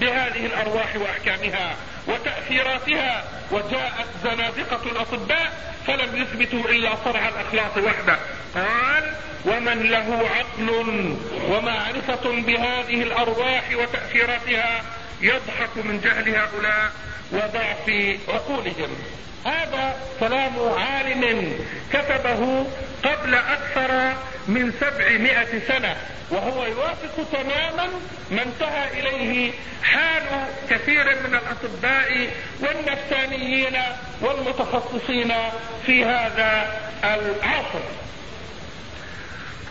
[0.00, 5.52] بهذه الأرواح وأحكامها وتأثيراتها وجاءت زنادقة الأطباء
[5.86, 8.18] فلم يثبتوا إلا صرع الأخلاق وحده.
[8.54, 9.14] قال
[9.44, 10.70] ومن له عقل
[11.50, 14.82] ومعرفة بهذه الأرواح وتأثيراتها
[15.20, 16.92] يضحك من جهل هؤلاء
[17.32, 18.96] وضعف عقولهم.
[19.44, 21.52] هذا كلام عالم
[21.92, 22.66] كتبه
[23.02, 24.14] قبل أكثر
[24.48, 25.96] من سبعمائة سنة
[26.30, 27.88] وهو يوافق تماما
[28.30, 29.52] ما انتهى إليه
[29.82, 30.22] حال
[30.70, 33.78] كثير من الأطباء والنفسانيين
[34.20, 35.32] والمتخصصين
[35.86, 37.84] في هذا العصر.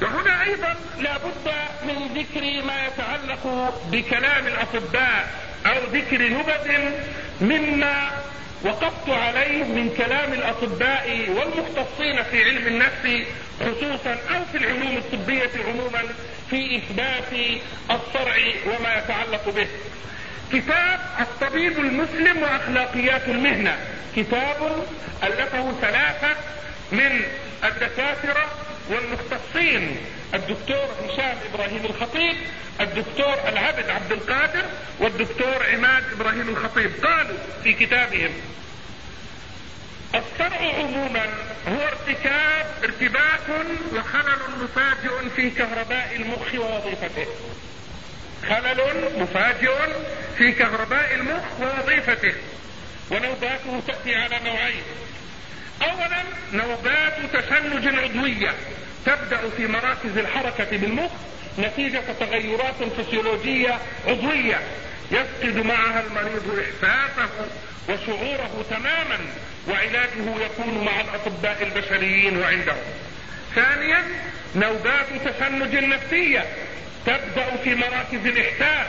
[0.01, 1.51] وهنا أيضا لا بد
[1.84, 5.27] من ذكر ما يتعلق بكلام الأطباء
[5.65, 6.91] أو ذكر نبذ
[7.41, 8.12] مما
[8.63, 13.28] وقفت عليه من كلام الأطباء والمختصين في علم النفس
[13.60, 16.04] خصوصا أو في العلوم الطبية عموما
[16.50, 17.34] في إثبات
[17.91, 19.67] الصرع وما يتعلق به.
[20.54, 23.78] كتاب الطبيب المسلم وأخلاقيات المهنة.
[24.15, 24.86] كتاب
[25.24, 26.36] ألفه ثلاثة
[26.91, 27.21] من
[27.63, 28.45] الدكاترة
[28.89, 29.97] والمختصين
[30.34, 32.36] الدكتور هشام إبراهيم الخطيب
[32.82, 34.63] الدكتور العبد عبد القادر
[35.00, 36.91] والدكتور عماد إبراهيم الخطيب.
[37.06, 38.32] قالوا في كتابهم
[40.15, 41.26] الصرع عموما
[41.67, 47.28] هو ارتكاب ارتباك وخلل مفاجئ في كهرباء المخ ووظيفته.
[48.50, 49.78] خلل مفاجئ
[50.38, 52.34] في كهرباء المخ ووظيفته.
[53.12, 54.84] ونوباته تأتي على نوعين.
[55.82, 58.56] اولا نوبات تشنج عضوية.
[59.06, 61.12] تبدأ في مراكز الحركة بالمخ
[61.60, 64.60] نتيجة تغيرات فسيولوجية عضوية
[65.12, 67.30] يفقد معها المريض إحساسه
[67.90, 69.18] وشعوره تماما
[69.70, 72.84] وعلاجه يكون مع الأطباء البشريين وعندهم.
[73.56, 74.04] ثانيا
[74.56, 76.46] نوبات تشنج نفسية
[77.06, 78.88] تبدأ في مراكز الإحساس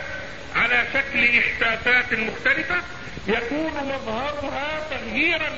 [0.57, 2.77] على شكل إحساسات مختلفة
[3.29, 5.51] يكون مظهرها تغييرا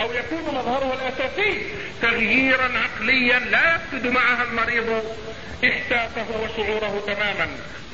[0.00, 1.62] أو يكون مظهرها الأساسي
[2.02, 5.16] تغييرا عقليا لا يفقد معها المريض
[5.64, 7.48] إحساسه وشعوره تماما.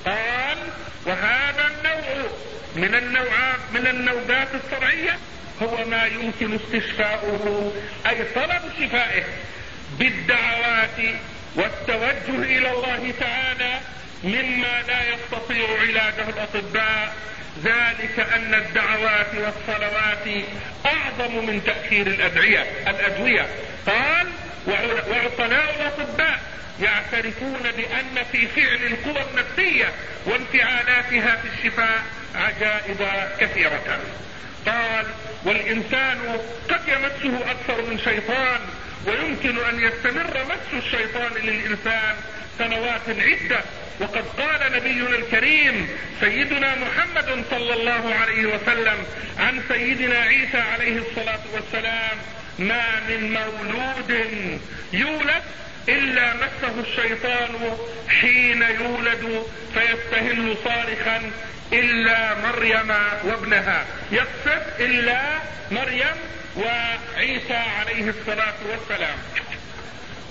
[0.07, 0.59] قال
[1.07, 2.31] وهذا النوع
[2.77, 5.19] من النوعات من النوبات الصرعية
[5.63, 7.73] هو ما يمكن استشفاؤه
[8.09, 9.25] أي طلب شفائه
[9.99, 10.99] بالدعوات
[11.57, 13.81] والتوجه إلى الله تعالى
[14.25, 17.15] مما لا يستطيع علاجه الأطباء
[17.65, 20.45] ذلك أن الدعوات والصلوات
[20.87, 23.47] أعظم من تأثير الأدعية الأدوية.
[23.87, 24.27] قال
[25.11, 26.41] وعقلاء الاطباء
[26.81, 29.93] يعترفون بأن في فعل القوى النفسية
[30.27, 32.03] وانفعالاتها في الشفاء
[32.35, 33.09] عجائب
[33.41, 34.01] كثيرة.
[34.67, 35.07] قال
[35.45, 36.39] والإنسان
[36.71, 38.61] قد يمسه أكثر من شيطان
[39.07, 42.17] ويمكن أن يستمر مس الشيطان للإنسان
[42.59, 43.61] سنوات عدة.
[44.01, 45.89] وقد قال نبينا الكريم
[46.21, 49.05] سيدنا محمد صلى الله عليه وسلم
[49.39, 52.19] عن سيدنا عيسى عليه الصلاة والسلام
[52.59, 54.27] ما من مولود
[54.93, 55.43] يولد
[55.89, 57.77] إلا مسه الشيطان
[58.09, 61.31] حين يولد فيستهل صارخا
[61.73, 62.91] إلا مريم
[63.25, 63.87] وابنها.
[64.13, 65.21] يقصد إلا
[65.71, 66.17] مريم
[66.57, 69.19] وعيسى عليه الصلاة والسلام.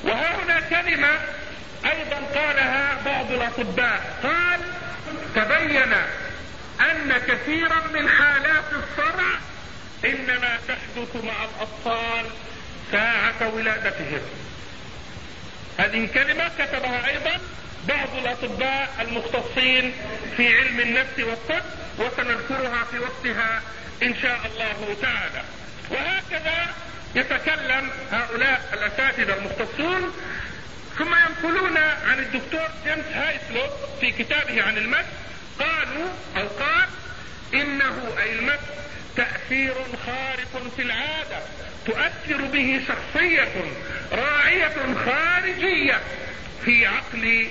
[0.04, 1.20] وها هنا كلمة
[1.86, 4.20] أيضا قالها بعض الأطباء.
[4.24, 4.60] قال
[5.36, 5.94] تبين
[6.82, 9.30] أن كثيرا من حالات الصرع
[10.06, 12.26] إنما تحدث مع الأطفال
[12.92, 14.22] ساعة ولادتهم.
[15.78, 17.40] هذه كلمة كتبها أيضا
[17.88, 19.94] بعض الأطباء المختصين
[20.38, 21.64] في علم النفس والطب
[22.00, 23.62] وسنذكرها في وقتها
[24.04, 25.44] إن شاء الله تعالى.
[25.92, 26.76] وهكذا
[27.16, 30.14] يتكلم هؤلاء الأساتذة المختصون
[30.98, 33.62] ثم ينقلون عن الدكتور جيمس هايسلو
[34.02, 35.06] في كتابه عن المس
[35.60, 36.88] قالوا أو قال
[37.54, 38.60] إنه أي المس
[39.16, 39.74] تأثير
[40.06, 41.40] خارق في العادة
[41.86, 43.50] تؤثر به شخصية
[44.12, 46.00] راعية خارجية
[46.66, 47.48] في عقل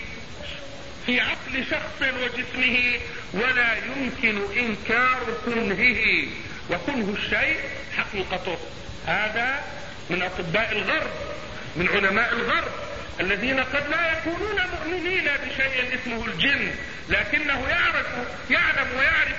[1.06, 3.00] في عقل شخص وجسمه
[3.34, 6.26] ولا يمكن إنكار كنهه.
[6.70, 7.58] وكنه الشيء
[7.96, 8.58] حقيقته.
[9.06, 9.60] هذا
[10.10, 11.10] من أطباء الغرب
[11.76, 12.72] من علماء الغرب
[13.20, 16.70] الذين قد لا يكونون مؤمنين بشيء اسمه الجن
[17.08, 18.06] لكنه يعرف
[18.50, 19.38] يعلم ويعرف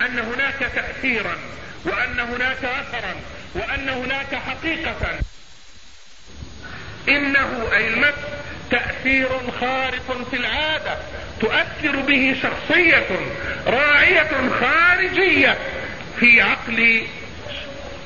[0.00, 1.36] أن هناك تاثيرا
[1.84, 3.14] وأن هناك اثرا
[3.54, 5.18] وأن هناك حقيقة.
[7.08, 8.14] إنه أي المس
[8.70, 9.28] تأثير
[9.60, 10.98] خارق في العادة
[11.40, 13.06] تؤثر به شخصية
[13.66, 15.58] راعية خارجية.
[16.22, 17.02] في عقل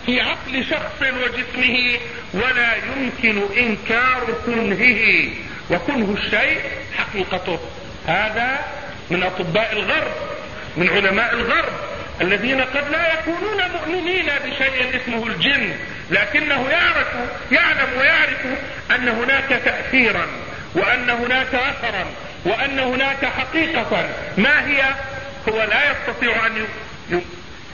[0.06, 1.98] في عقل شخص وجسمه
[2.34, 5.28] ولا يمكن إنكار كنهه
[5.70, 6.60] وكنه الشيء
[6.98, 7.58] حقيقته.
[8.06, 8.58] هذا
[9.10, 10.12] من أطباء الغرب
[10.76, 11.72] من علماء الغرب
[12.20, 15.74] الذين قد لا يكونون مؤمنين بشيء اسمه الجن
[16.10, 17.08] لكنه يعرف
[17.52, 18.46] يعلم ويعرف
[18.90, 20.26] أن هناك تاثيرا
[20.74, 22.06] وأن هناك اثرا
[22.44, 24.08] وأن هناك حقيقة.
[24.38, 24.94] ما هي؟
[25.48, 26.66] هو لا يستطيع أن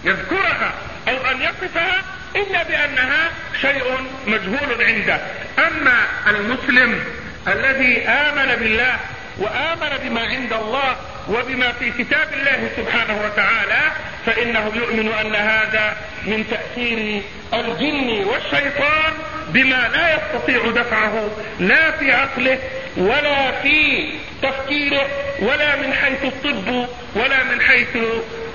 [0.04, 0.72] يذكرها
[1.08, 2.02] أو أن يصفها
[2.36, 3.84] إلا بأنها شيء
[4.26, 5.20] مجهول عنده.
[5.58, 7.04] أما المسلم
[7.48, 8.96] الذي آمن بالله
[9.38, 10.96] وآمن بما عند الله
[11.28, 13.92] وبما في كتاب الله سبحانه وتعالى
[14.26, 17.22] فإنه يؤمن أن هذا من تأثير
[17.54, 19.12] الجن والشيطان
[19.48, 21.28] بما لا يستطيع دفعه
[21.60, 22.58] لا في عقله
[22.96, 24.08] ولا في
[24.42, 25.06] تفكيره
[25.40, 27.96] ولا من حيث الطب ولا من حيث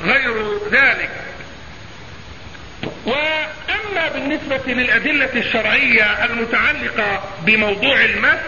[0.03, 0.33] غير
[0.71, 1.09] ذلك.
[3.05, 8.39] وأما بالنسبة للأدلة الشرعية المتعلقة بموضوع المس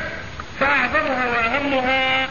[0.59, 2.29] فأعظمها وأهمها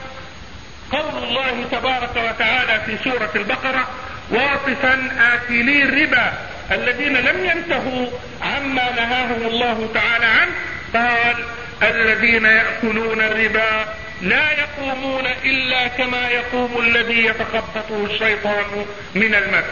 [0.93, 3.89] قول الله تبارك وتعالى في سورة البقرة
[4.31, 6.33] واصفا اكلي الربا
[6.73, 8.07] الذين لم ينتهوا
[8.43, 10.53] عما نهاهم الله تعالى عنه.
[10.95, 11.37] قال
[11.83, 19.65] الذين يأكلون الربا لا يقومون إلا كما يقوم الذي يتخبطه الشيطان من المس.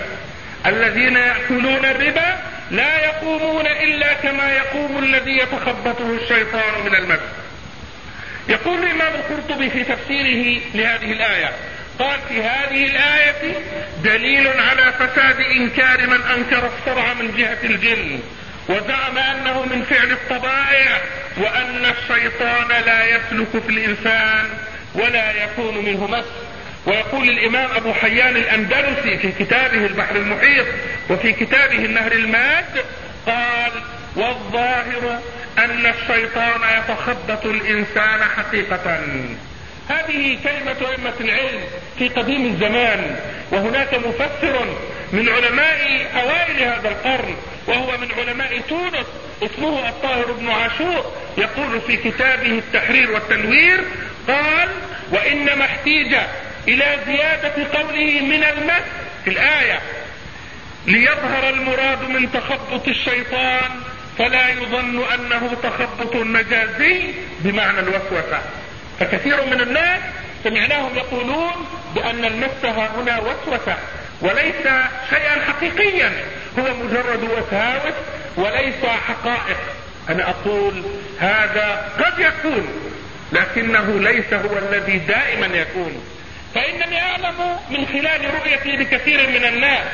[0.67, 2.39] الذين يأكلون الربا
[2.71, 7.21] لا يقومون إلا كما يقوم الذي يتخبطه الشيطان من المس.
[8.49, 11.51] يقول الإمام القرطبي في تفسيره لهذه الآية
[11.99, 13.55] قال في هذه الآية
[14.05, 18.21] دليل على فساد إنكار من أنكر الصرع من جهة الجن
[18.69, 21.01] وزعم أنه من فعل الطبائع
[21.37, 24.49] وأن الشيطان لا يسلك في الإنسان
[24.95, 26.25] ولا يكون منه مس.
[26.87, 30.67] ويقول الإمام أبو حيان الأندلسي في كتابه البحر المحيط
[31.11, 32.85] وفي كتابه النهر الماد
[33.27, 33.73] قال
[34.17, 35.21] والظاهر
[35.59, 39.01] أن الشيطان يتخبط الإنسان حقيقة.
[39.89, 41.61] هذه كلمة أئمة العلم
[41.99, 43.17] في قديم الزمان
[43.53, 44.67] وهناك مفسر
[45.13, 49.07] من علماء أوائل هذا القرن وهو من علماء تونس
[49.43, 53.85] اسمه الطاهر بن عاشور يقول في كتابه التحرير والتنوير
[54.29, 54.69] قال
[55.13, 56.17] وإنما احتيج
[56.69, 58.85] إلى زيادة قوله من المس
[59.25, 59.81] في الآية.
[60.87, 63.71] ليظهر المراد من تخبط الشيطان
[64.19, 68.41] فلا يظن أنه تخبط مجازي بمعنى الوسوسة.
[69.01, 70.01] فكثير من الناس
[70.45, 73.77] سمعناهم يقولون بأن المس هنا وسوسة
[74.21, 74.67] وليس
[75.11, 76.13] شيئا حقيقيا.
[76.59, 77.95] هو مجرد وساوس
[78.37, 79.59] وليس حقائق.
[80.09, 80.83] أنا أقول
[81.21, 82.69] هذا قد يكون
[83.33, 86.16] لكنه ليس هو الذي دائما يكون.
[86.57, 89.85] فإنني أعلم من خلال رؤيتي لكثير من الناس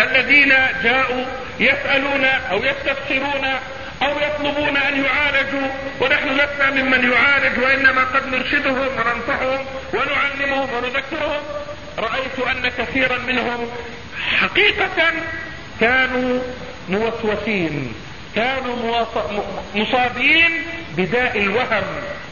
[0.00, 1.24] الذين جاءوا
[1.60, 3.44] يسألون أو يستفسرون
[4.02, 5.68] أو يطلبون أن يعالجوا
[6.00, 11.42] ونحن لسنا ممن يعالج وإنما قد نرشدهم وننصحهم ونعلمهم ونذكرهم.
[11.98, 13.70] رأيت أن كثيرا منهم
[14.40, 15.12] حقيقة
[15.80, 16.40] كانوا
[16.88, 17.94] موسوسين
[18.34, 19.06] كانوا
[19.74, 20.62] مصابين
[20.96, 21.84] بداء الوهم.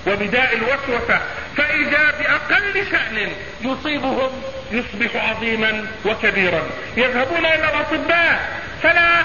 [0.06, 1.20] وبداء الوسوسة
[1.56, 4.42] فإذا بأقل شأن يصيبهم
[4.72, 6.62] يصبح عظيما وكبيرا.
[6.96, 9.24] يذهبون إلى الأطباء فلا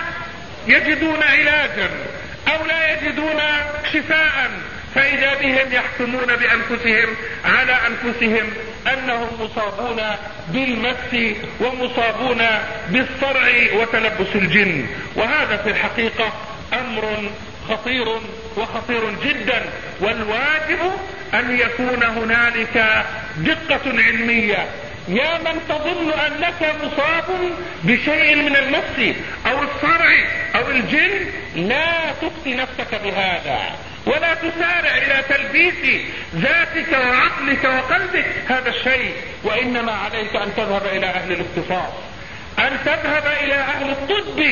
[0.68, 1.90] يجدون علاجا
[2.48, 3.42] أو لا يجدون
[3.94, 4.52] شفاء.
[4.96, 7.16] فإذا بهم يحكمون بأنفسهم
[7.46, 8.54] على أنفسهم
[8.94, 10.02] أنهم مصابون
[10.48, 12.42] بالمس ومصابون
[12.90, 14.88] بالصرع وتلبس الجن.
[15.16, 16.34] وهذا في الحقيقة
[16.74, 17.30] أمر
[17.70, 18.20] خطير
[18.58, 19.62] وخطير جدا.
[20.02, 20.80] والواجب
[21.34, 23.06] أن يكون هنالك
[23.38, 24.66] دقة علمية.
[25.08, 27.26] يا من تظن أنك مصاب
[27.84, 31.12] بشيء من النفس أو الصرع أو الجن
[31.56, 33.60] لا تفتي نفسك بهذا.
[34.06, 36.02] ولا تسارع إلى تلبيس
[36.36, 39.14] ذاتك وعقلك وقلبك هذا الشيء.
[39.44, 41.94] وإنما عليك أن تذهب إلى أهل الاختصاص
[42.60, 44.44] أن تذهب إلى أهل الطب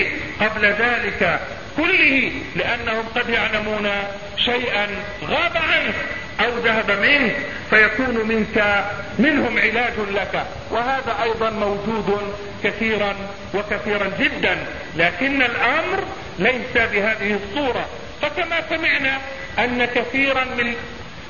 [0.41, 1.39] قبل ذلك.
[1.77, 3.89] كله لأنهم قد يعلمون
[4.37, 4.87] شيئا
[5.27, 5.95] غاب عنك
[6.39, 7.35] أو ذهب منك
[7.69, 8.85] فيكون منك
[9.19, 10.45] منهم علاج لك.
[10.71, 13.15] وهذا أيضا موجود كثيرا
[13.53, 14.57] وكثيرا جدا
[14.95, 16.03] لكن الأمر
[16.39, 17.85] ليس بهذه الصورة.
[18.21, 19.17] فكما سمعنا
[19.59, 20.75] أن كثيرا من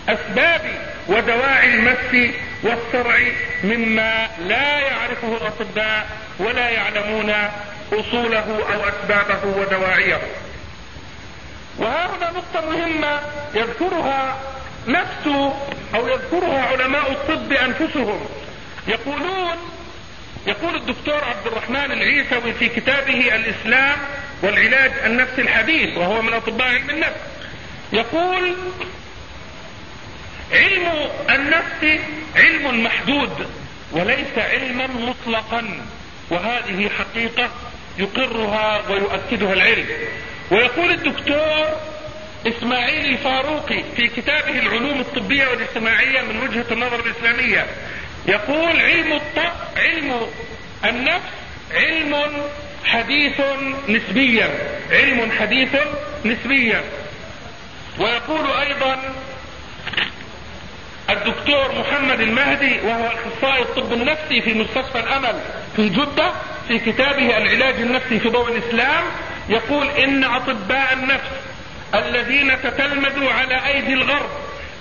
[0.09, 0.61] أسباب
[1.07, 2.31] ودواعي المس
[2.63, 3.19] والصرع
[3.63, 6.07] مما لا يعرفه الأطباء
[6.39, 7.33] ولا يعلمون
[7.99, 10.21] اصوله أو أسبابه ودواعيه.
[11.77, 13.19] وها هنا نقطة مهمة
[13.55, 14.39] يذكرها
[14.87, 15.27] نفس
[15.95, 18.25] أو يذكرها علماء الطب أنفسهم.
[18.87, 19.57] يقولون
[20.47, 23.97] يقول الدكتور عبد الرحمن العيسوي في كتابه الإسلام
[24.41, 27.19] والعلاج النفسي الحديث وهو من أطباء علم النفس
[27.93, 28.55] يقول
[30.51, 32.01] علم النفس
[32.35, 33.47] علم محدود
[33.91, 35.81] وليس علما مطلقا
[36.29, 37.49] وهذه حقيقة
[37.97, 39.85] يقرها ويؤكدها العلم.
[40.51, 41.67] ويقول الدكتور
[42.47, 47.65] إسماعيل الفاروقي في كتابه العلوم الطبية والاجتماعية من وجهة النظر الإسلامية
[48.27, 50.27] يقول علم الطب علم
[50.85, 51.29] النفس
[51.73, 52.15] علم
[52.85, 53.41] حديث
[53.89, 54.49] نسبيا
[54.91, 55.75] علم حديث
[56.25, 56.83] نسبيا.
[57.99, 59.13] ويقول أيضا
[61.09, 65.39] الدكتور محمد المهدي وهو اخصائي الطب النفسي في مستشفى الأمل
[65.75, 66.31] في جدة
[66.67, 69.03] في كتابه العلاج النفسي في ضوء الإسلام
[69.49, 71.29] يقول إن أطباء النفس
[71.95, 74.29] الذين تتلمذوا على أيدي الغرب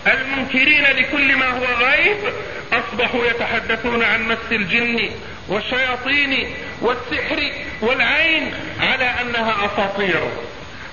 [0.06, 2.16] المنكرين لكل ما هو غيب
[2.72, 5.10] أصبحوا يتحدثون عن مس الجن
[5.48, 6.46] والشياطين
[6.80, 10.22] والسحر والعين على أنها أساطير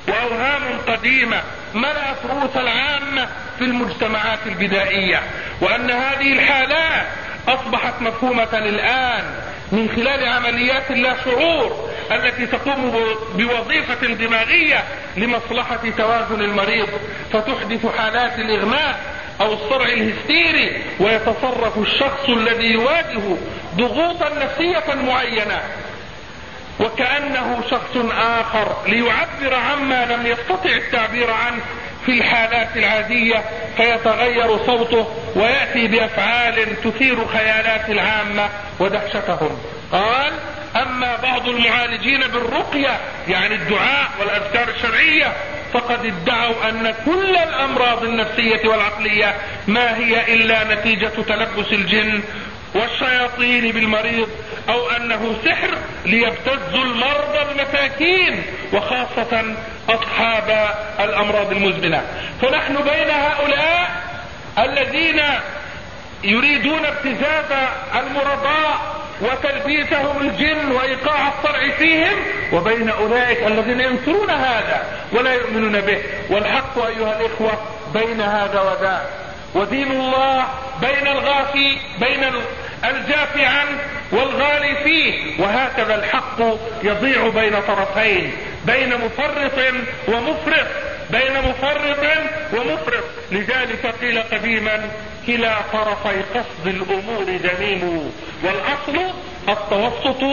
[0.08, 1.42] وأوهام قديمة
[1.74, 3.28] ملأت رؤوس العامة
[3.58, 5.22] في المجتمعات البدائية
[5.62, 7.08] وأن هذه الحالات
[7.48, 9.24] أصبحت مفهومة الان
[9.72, 12.92] من خلال عمليات اللا شعور التي تقوم
[13.36, 14.84] بوظيفة دماغية
[15.18, 16.88] لمصلحة توازن المريض
[17.34, 19.00] فتحدث حالات الإغماء
[19.42, 23.38] أو الصرع الهستيري ويتصرف الشخص الذي يواجه
[23.76, 25.62] ضغوطا نفسية معينة.
[26.80, 31.62] وكأنه شخص آخر ليعبر عما لم يستطع التعبير عنه.
[32.06, 33.44] في الحالات العادية
[33.78, 39.58] فيتغير صوته ويأتي بأفعال تثير خيالات العامة ودهشتهم.
[39.92, 40.34] قال
[40.76, 42.98] أما بعض المعالجين بالرقية
[43.28, 45.34] يعني الدعاء والأذكار الشرعية
[45.74, 49.36] فقد ادعوا أن كل الأمراض النفسية والعقلية
[49.68, 52.24] ما هي إلا نتيجة تلبس الجن
[52.76, 54.30] والشياطين بالمريض
[54.70, 55.70] أو أنه سحر
[56.06, 58.44] ليبتزوا المرضى المساكين
[58.74, 59.56] وخاصة
[59.90, 62.02] أصحاب الأمراض المزمنة.
[62.42, 63.90] فنحن بين هؤلاء
[64.60, 65.22] الذين
[66.24, 72.18] يريدون ابتزاز المرضاء وتلبيسهم الجن وإيقاع الصرع فيهم
[72.54, 76.02] وبين أولئك الذين ينكرون هذا ولا يؤمنون به.
[76.30, 77.52] والحق أيها الإخوة
[77.94, 79.29] بين هذا وذاك.
[79.56, 80.48] ودين الله
[80.82, 82.24] بين الغافي بين
[82.86, 83.80] الجافي عنه
[84.12, 85.42] والغالي فيه.
[85.42, 86.40] وهكذا الحق
[86.84, 88.32] يضيع بين طرفين
[88.66, 89.74] بين مفرط
[90.08, 90.68] ومفرط
[91.10, 92.06] بين مفرط
[92.54, 93.04] ومفرط.
[93.32, 94.90] لذلك قيل قديما
[95.28, 98.12] كلا طرفي قصد الأمور ذميم
[98.44, 99.14] والأصل
[99.50, 100.24] التوسط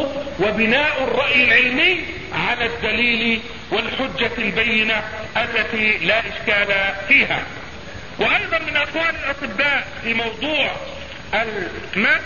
[0.41, 2.01] وبناء الرأي العلمي
[2.49, 3.41] على الدليل
[3.73, 5.03] والحجة البينة
[5.37, 7.43] التي لا إشكال فيها.
[8.19, 10.71] وأيضا من أقوال الأطباء في موضوع
[11.35, 12.21] المس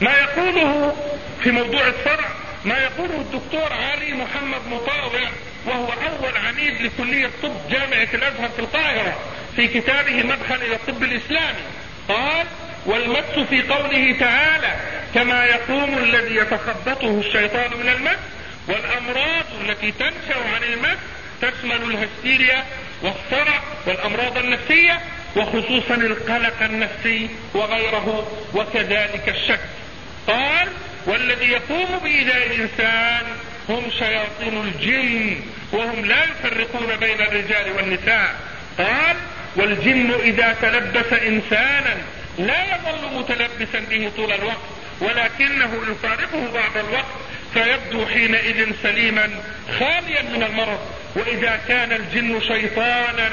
[0.00, 0.96] ما يقوله
[1.42, 2.28] في موضوع الصرع
[2.64, 5.28] ما يقوله الدكتور علي محمد مطاوع
[5.66, 9.18] وهو أول عميد لكلية طب جامعة الأزهر في القاهرة
[9.56, 11.58] في كتابه مدخل إلى الطب الإسلامي.
[12.08, 12.46] قال
[12.86, 14.74] والمس في قوله تعالى
[15.14, 18.18] كما يقوم الذي يتخبطه الشيطان من المس
[18.68, 20.98] والأمراض التي تنشأ عن المس
[21.42, 22.64] تشمل الهستيريا
[23.02, 25.00] والصرع والأمراض النفسية
[25.36, 29.60] وخصوصا القلق النفسي وغيره وكذلك الشك.
[30.26, 30.68] قال
[31.06, 33.22] والذي يقوم بإيذاء الإنسان
[33.68, 35.40] هم شياطين الجن
[35.72, 38.34] وهم لا يفرقون بين الرجال والنساء.
[38.78, 39.16] قال
[39.56, 41.96] والجن إذا تلبس إنسانا
[42.38, 44.66] لا يظل متلبسا به طول الوقت
[45.00, 47.14] ولكنه يفارقه بعض الوقت
[47.54, 49.30] فيبدو حينئذ سليما
[49.78, 50.80] خاليا من المرض.
[51.16, 53.30] وإذا كان الجن شيطانا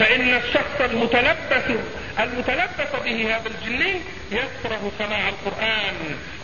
[0.00, 1.78] فإن الشخص المتلبس
[2.20, 5.94] المتلبس به هذا الجني يكره سماع القرآن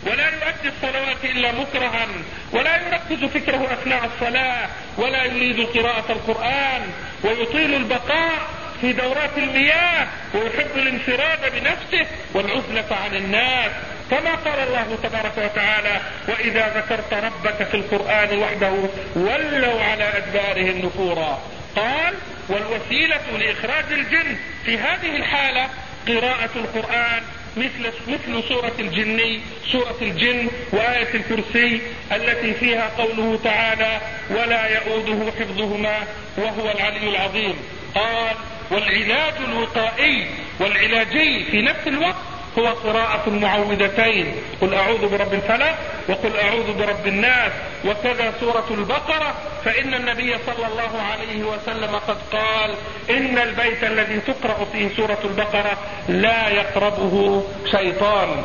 [0.07, 2.07] ولا يؤدي الصلوات إلا مكرها
[2.52, 6.82] ولا يركز فكره أثناء الصلاة ولا يريد قراءة القرآن
[7.24, 8.38] ويطيل البقاء
[8.80, 13.70] في دورات المياه ويحب الانفراد بنفسه والعزلة عن الناس.
[14.11, 18.72] كما قال الله تبارك وتعالى وإذا ذكرت ربك في القرآن وحده
[19.16, 21.42] ولوا على أدبارهم نفورا
[21.76, 22.14] قال
[22.49, 25.68] والوسيلة لإخراج الجن في هذه الحالة
[26.09, 27.22] قراءة القرآن
[27.57, 29.40] مثل مثل سورة الجني
[29.72, 31.80] سورة الجن وآية الكرسي
[32.12, 35.99] التي فيها قوله تعالى ولا يؤوده حفظهما
[36.38, 37.55] وهو العلي العظيم
[37.94, 38.36] قال
[38.70, 40.26] والعلاج الوقائي
[40.61, 45.74] والعلاجي في نفس الوقت هو قراءة المعوذتين قل أعوذ برب الفلق
[46.09, 47.52] وقل أعوذ برب الناس.
[47.84, 49.34] وكذا سورة البقرة.
[49.64, 52.74] فإن النبي صلى الله عليه وسلم قد قال
[53.11, 55.78] إن البيت الذي تقرأ فيه سورة البقرة
[56.09, 58.42] لا يقربه شيطان.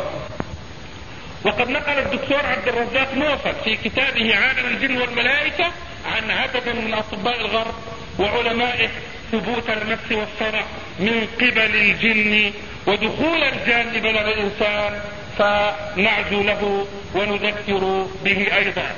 [1.46, 5.72] وقد نقل الدكتور عبد الرزاق نوفل في كتابه عالم الجن والملائكة
[6.06, 7.74] عن عدد من أطباء الغرب
[8.20, 8.90] وعلمائه
[9.32, 10.64] ثبوت المس والصرع
[11.00, 12.54] من قبل الجن
[12.88, 15.02] ودخول الجان بلد الإنسان
[15.38, 18.96] فنعزو له ونذكر به أيضا.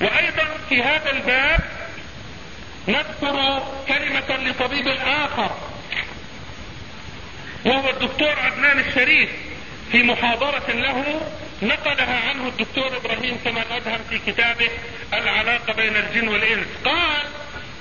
[0.00, 1.60] وأيضا في هذا الباب
[2.88, 5.50] نذكر كلمة لطبيب آخر
[7.66, 9.30] وهو الدكتور عدنان الشريف.
[9.92, 11.20] في محاضرة له
[11.62, 14.68] نقلها عنه الدكتور إبراهيم كمال أدهم في كتابه
[15.12, 16.66] العلاقة بين الجن والإنس.
[16.84, 17.22] قال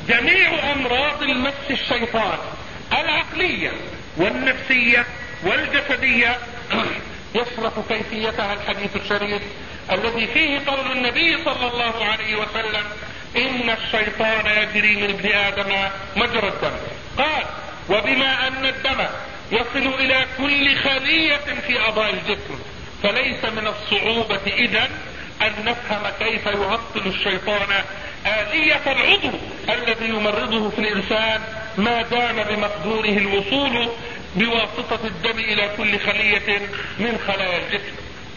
[0.07, 2.37] جميع أمراض المس الشيطان
[2.91, 3.71] العقلية
[4.17, 5.05] والنفسية
[5.43, 6.37] والجسدية
[7.35, 9.41] يشرح كيفيتها الحديث الشريف
[9.91, 12.83] الذي فيه قول النبي صلى الله عليه وسلم
[13.35, 16.71] إن الشيطان يجري من ابن آدم مجرى الدم.
[17.17, 17.43] قال
[17.89, 19.05] وبما أن الدم
[19.51, 22.59] يصل إلى كل خلية في أعضاء الجسم
[23.03, 24.89] فليس من الصعوبة إذا
[25.41, 27.83] أن نفهم كيف يعطل الشيطان
[28.25, 29.37] آلية العضو
[29.69, 31.41] الذي يمرضه في الإنسان
[31.77, 33.89] ما دام بمقدوره الوصول
[34.35, 36.59] بواسطة الدم إلى كل خلية
[36.99, 37.95] من خلايا الجسم.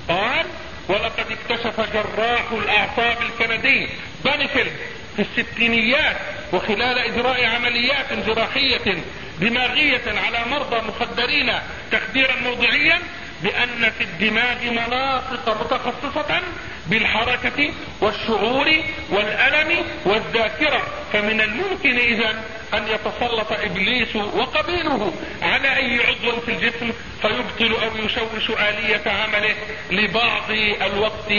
[0.09, 0.47] قال
[0.89, 3.89] ولقد اكتشف جراح الأعصاب الكندي
[4.25, 4.73] بانيفيلد
[5.17, 6.17] في الستينيات
[6.53, 9.03] وخلال إجراء عمليات جراحية
[9.41, 11.53] دماغية على مرضى مخدرين
[11.93, 12.99] تخديرا موضعيا
[13.43, 16.41] بأن في الدماغ مناطق متخصصة
[16.87, 18.73] بالحركة والشعور
[19.11, 20.83] والألم والذاكرة.
[21.13, 22.45] فمن الممكن إذا
[22.75, 25.13] أن يتسلط إبليس وقبيله
[25.43, 26.93] على أي عضو في الجسم
[27.23, 29.55] فيبطل أو يشوش آلية عمله
[29.91, 30.51] لبعض
[30.83, 31.33] الوقت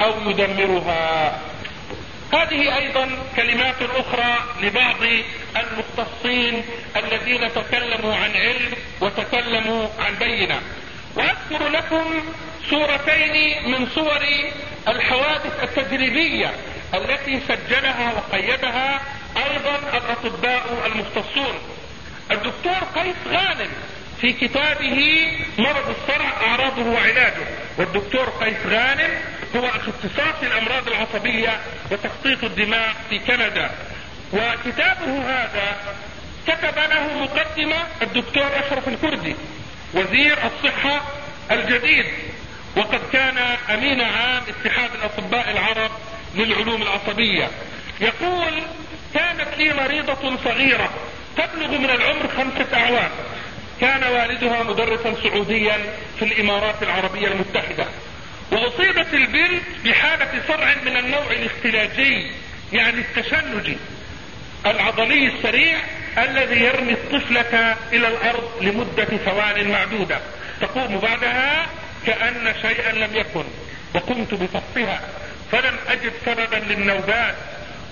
[0.00, 1.40] أو يدمرها.
[2.32, 4.96] هذه أيضا كلمات أخرى لبعض
[5.56, 6.64] المختصين
[6.96, 10.60] الذين تكلموا عن علم وتكلموا عن بينة.
[11.16, 12.04] وأذكر لكم
[12.70, 14.22] صورتين من صور
[14.88, 16.52] الحوادث التجريبية
[16.94, 19.00] التي سجلها وقيدها
[19.36, 21.54] أيضا الأطباء المختصون.
[22.30, 23.70] الدكتور قيس غانم
[24.20, 27.46] في كتابه مرض الصرع أعراضه وعلاجه.
[27.78, 29.10] والدكتور قيس غانم
[29.56, 31.60] هو اختصاص الأمراض العصبية
[31.90, 33.70] وتخطيط الدماغ في كندا.
[34.32, 35.76] وكتابه هذا
[36.46, 39.34] كتب له مقدمة الدكتور أشرف الكردي
[39.94, 41.02] وزير الصحة
[41.50, 42.06] الجديد.
[42.76, 43.38] وقد كان
[43.70, 45.90] أمين عام اتحاد الأطباء العرب
[46.34, 47.50] للعلوم العصبية.
[48.00, 48.62] يقول
[49.14, 50.90] كانت لي مريضة صغيرة
[51.36, 53.10] تبلغ من العمر خمسة أعوام.
[53.80, 55.78] كان والدها مدرسا سعوديا
[56.18, 57.86] في الإمارات العربية المتحدة.
[58.52, 62.30] وأصيبت البنت بحالة صرع من النوع الاختلاجي
[62.72, 63.76] يعني التشنجي
[64.66, 65.78] العضلي السريع
[66.18, 70.20] الذي يرمي الطفلة إلى الأرض لمدة ثوان معدودة.
[70.60, 71.66] تقوم بعدها
[72.06, 73.44] كأن شيئا لم يكن
[73.94, 75.00] وقمت بفحصها
[75.52, 77.34] فلم أجد سببا للنوبات.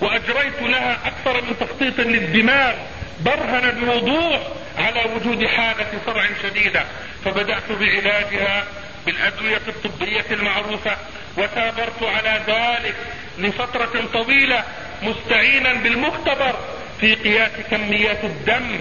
[0.01, 2.73] وأجريت لها أكثر من تخطيط للدماغ
[3.19, 4.41] برهن بوضوح
[4.77, 6.85] على وجود حالة صرع شديدة.
[7.25, 8.65] فبدأت بعلاجها
[9.05, 10.97] بالأدوية الطبية المعروفة
[11.37, 12.95] وثابرت على ذلك
[13.37, 14.63] لفترة طويلة
[15.01, 16.55] مستعينا بالمختبر
[16.99, 18.79] في قياس كميات الدم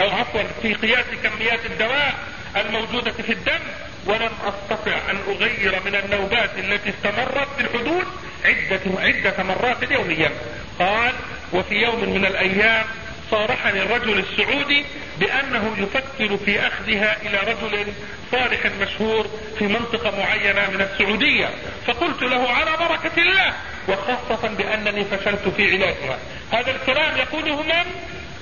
[0.00, 2.14] أو عفوا في قياس كميات الدواء
[2.56, 3.60] الموجودة في الدم.
[4.06, 8.06] ولم أستطع أن أغير من النوبات التي استمرت في الحدود
[8.44, 10.30] عدة, عدة مرات يوميا.
[10.78, 11.12] قال
[11.52, 12.84] وفي يوم من الأيام
[13.30, 14.84] صارحني الرجل السعودي
[15.18, 17.92] بأنه يفكر في أخذها إلى رجل
[18.32, 19.26] صالح مشهور
[19.58, 21.48] في منطقة معينة من السعودية.
[21.86, 23.52] فقلت له على بركة الله.
[23.88, 26.18] وخاصة بأنني فشلت في علاجها.
[26.52, 27.84] هذا الكلام يقوله من؟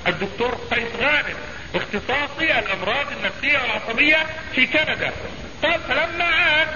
[0.07, 1.37] الدكتور قيس غانم
[1.75, 5.13] اختصاصي الأمراض النفسية والعصبية في كندا.
[5.63, 6.69] قال فلما عاد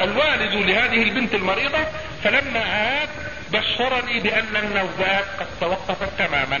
[0.00, 1.78] الوالد لهذه البنت المريضة
[2.24, 3.08] فلما عاد
[3.52, 6.60] بشرني بأن النوبات قد توقفت تماما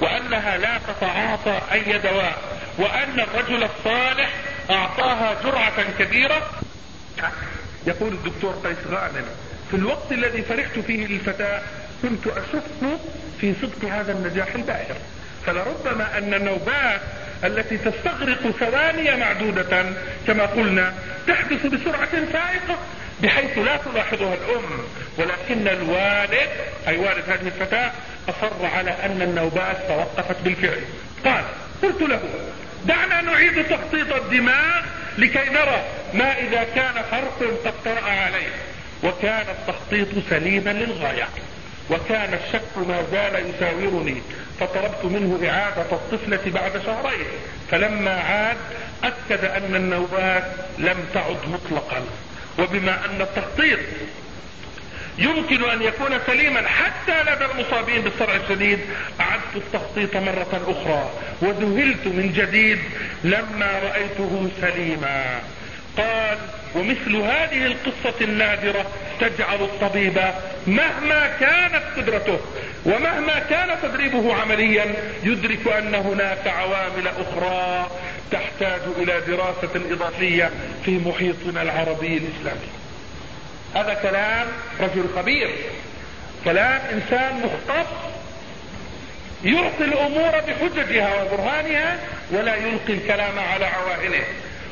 [0.00, 2.38] وأنها لا تتعاطى أي دواء
[2.78, 4.30] وأن الرجل الصالح
[4.70, 6.50] أعطاها جرعة كبيرة.
[7.86, 9.24] يقول الدكتور قيس غانم
[9.70, 11.62] في الوقت الذي فرحت فيه للفتاة
[12.02, 12.98] كنت أشك
[13.40, 14.96] في صدق هذا النجاح الباهر.
[15.46, 17.00] فلربما أن النوبات
[17.44, 19.84] التي تستغرق ثواني معدودة
[20.26, 20.94] كما قلنا
[21.28, 22.78] تحدث بسرعة فائقة
[23.22, 24.80] بحيث لا تلاحظها الأم.
[25.18, 26.50] ولكن الوالد
[26.88, 27.92] أي والد هذه الفتاة
[28.28, 30.80] أصر على أن النوبات توقفت بالفعل.
[31.24, 31.44] قال
[31.82, 32.20] قلت له
[32.84, 34.82] دعنا نعيد تخطيط الدماغ
[35.18, 35.84] لكي نرى
[36.14, 38.52] ما إذا كان فرق قد طرأ عليه.
[39.04, 41.28] وكان التخطيط سليما للغاية.
[41.90, 44.22] وكان الشك ما زال يساورني
[44.60, 47.26] فطلبت منه إعادة الطفلة بعد شهرين
[47.70, 48.56] فلما عاد
[49.04, 50.44] أكد أن النوبات
[50.78, 52.02] لم تعد مطلقا.
[52.58, 53.78] وبما أن التخطيط
[55.18, 58.78] يمكن أن يكون سليما حتى لدى المصابين بالصرع الشديد
[59.20, 61.10] أعدت التخطيط مرة أخرى
[61.42, 62.78] وذهلت من جديد
[63.24, 65.40] لما رأيته سليما.
[65.98, 66.38] قال
[66.74, 68.86] ومثل هذه القصة النادرة
[69.20, 70.20] تجعل الطبيب
[70.66, 72.38] مهما كانت قدرته
[72.84, 77.90] ومهما كان تدريبه عمليا يدرك أن هناك عوامل أخرى
[78.30, 80.50] تحتاج إلى دراسة إضافية
[80.84, 82.68] في محيطنا العربي الإسلامي.
[83.74, 84.46] هذا كلام
[84.80, 85.50] رجل خبير
[86.44, 87.92] كلام إنسان مختص
[89.44, 91.98] يعطي الأمور بحججها وبرهانها
[92.30, 94.24] ولا يلقي الكلام على عواهنه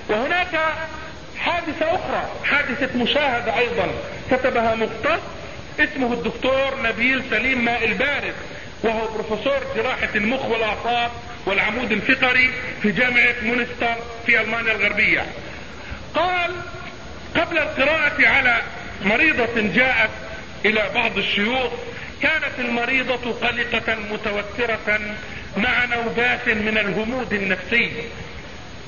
[0.09, 0.61] وهناك
[1.39, 3.89] حادثة أخرى حادثة مشاهدة أيضا
[4.31, 5.23] كتبها مختص
[5.81, 8.35] اسمه الدكتور نبيل سليم ماء البارد
[8.83, 11.11] وهو بروفيسور جراحة المخ والأعصاب
[11.47, 12.51] والعمود الفقري
[12.83, 13.95] في جامعة مونستر
[14.27, 15.27] في ألمانيا الغربية.
[16.15, 16.51] قال
[17.37, 18.63] قبل القراءة على
[19.05, 20.11] مريضة جاءت
[20.65, 21.73] إلى بعض الشيوخ
[22.23, 25.01] كانت المريضة قلقة متوترة
[25.57, 27.93] مع نوبات من الهمود النفسي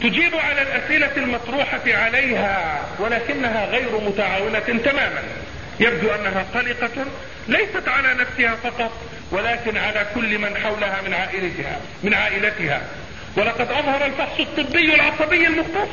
[0.02, 5.22] تجيب على الأسئلة المطروحة عليها ولكنها غير متعاونة تماما.
[5.80, 7.06] يبدو أنها قلقة
[7.48, 8.92] ليست على نفسها فقط
[9.30, 12.82] ولكن على كل من حولها من عائلتها من عائلتها.
[13.36, 15.88] ولقد أظهر الفحص الطبي العصبي المختص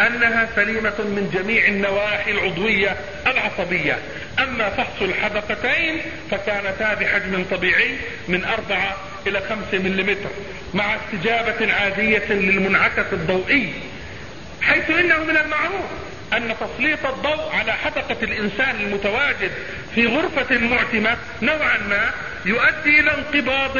[0.00, 2.96] أنها سليمة من جميع النواحي العضوية
[3.26, 3.98] العصبية.
[4.38, 6.00] أما فحص الحدقتين
[6.30, 7.96] فكانتا بحجم طبيعي
[8.28, 8.96] من أربعة
[9.26, 10.16] إلى خمسة ملم
[10.74, 13.72] مع استجابة عادية للمنعكس الضوئي
[14.62, 15.90] حيث إنه من المعروف
[16.32, 19.50] أن تسليط الضوء على حدقة الإنسان المتواجد
[19.94, 22.10] في غرفة معتمة نوعا ما
[22.44, 23.76] يؤدي إلى انقباض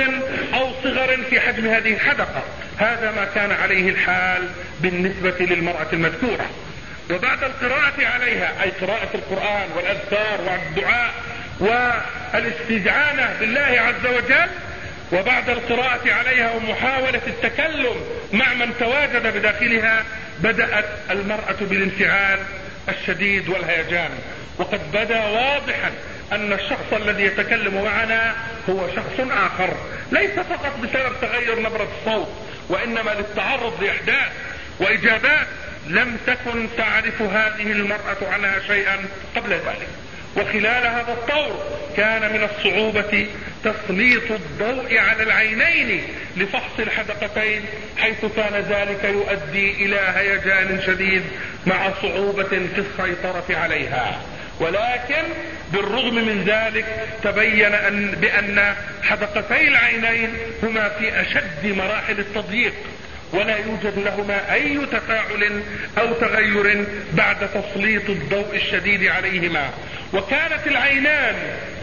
[0.54, 2.42] أو صغر في حجم هذه الحدقة.
[2.78, 4.48] هذا ما كان عليه الحال
[4.80, 6.50] بالنسبة للمرأة المذكورة.
[7.10, 11.14] وبعد القراءة عليها أي قراءة القرآن والأذكار والدعاء
[11.60, 14.48] والاستجعانة بالله عز وجل
[15.12, 17.94] وبعد القراءة عليها ومحاولة التكلم
[18.32, 20.04] مع من تواجد بداخلها
[20.38, 22.38] بدأت المرأة بالانفعال
[22.88, 24.10] الشديد والهيجان.
[24.58, 25.90] وقد بدا واضحا
[26.32, 28.34] أن الشخص الذي يتكلم معنا
[28.70, 29.74] هو شخص آخر.
[30.12, 32.28] ليس فقط بسبب تغير نبرة الصوت
[32.68, 34.32] وإنما للتعرض لإحداث
[34.80, 35.46] وإجابات
[35.86, 38.96] لم تكن تعرف هذه المرأة عنها شيئا
[39.36, 39.88] قبل ذلك.
[40.36, 41.62] وخلال هذا الطور
[41.96, 43.26] كان من الصعوبة
[43.64, 46.02] تسليط الضوء على العينين
[46.36, 47.62] لفحص الحدقتين
[47.98, 51.22] حيث كان ذلك يؤدي إلى هيجان شديد
[51.66, 54.20] مع صعوبة في السيطرة عليها.
[54.60, 55.22] ولكن
[55.72, 56.86] بالرغم من ذلك
[57.22, 62.74] تبين أن بأن حدقتي العينين هما في أشد مراحل التضييق
[63.32, 65.62] ولا يوجد لهما أي تفاعل
[65.98, 69.70] أو تغير بعد تسليط الضوء الشديد عليهما.
[70.12, 71.34] وكانت العينان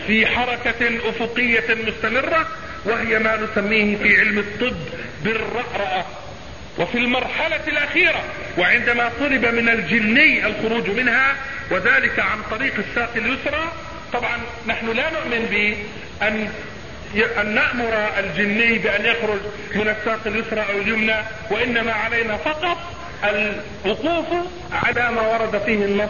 [0.09, 2.47] في حركة أفقية مستمرة
[2.85, 4.77] وهي ما نسميه في علم الطب
[5.23, 6.05] بالرأرأة.
[6.77, 8.23] وفي المرحلة الأخيرة
[8.57, 11.35] وعندما طلب من الجني الخروج منها
[11.71, 13.71] وذلك عن طريق الساق اليسرى
[14.13, 14.37] طبعا
[14.67, 16.49] نحن لا نؤمن بأن
[17.41, 19.39] أن نأمر الجني بأن يخرج
[19.75, 21.15] من الساق اليسرى أو اليمنى
[21.51, 22.77] وإنما علينا فقط
[23.23, 24.25] الوقوف
[24.71, 26.09] على ما ورد فيه النص.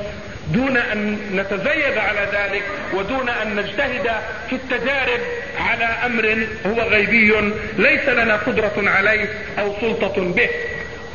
[0.54, 4.12] دون أن نتزيد على ذلك ودون أن نجتهد
[4.50, 5.20] في التجارب
[5.60, 7.34] على أمر هو غيبي
[7.78, 9.30] ليس لنا قدرة عليه
[9.60, 10.50] أو سلطة به.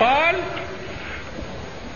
[0.01, 0.35] قال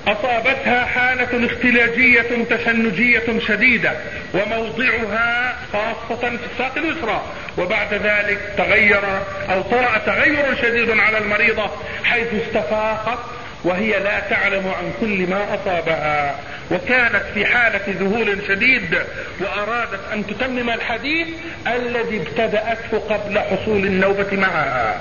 [0.06, 3.92] أصابتها حالة اختلاجية تشنجية شديدة
[4.34, 7.22] وموضعها خاصة في الساق اليسرى
[7.58, 9.02] وبعد ذلك تغير
[9.50, 11.70] أو طرأ تغير شديد على المريضة
[12.04, 13.18] حيث استفاقت
[13.64, 16.34] وهي لا تعلم عن كل ما أصابها
[16.70, 18.98] وكانت في حالة ذهول شديد
[19.40, 21.28] وأرادت أن تتمم الحديث
[21.66, 25.00] الذي ابتدأته قبل حصول النوبة معها.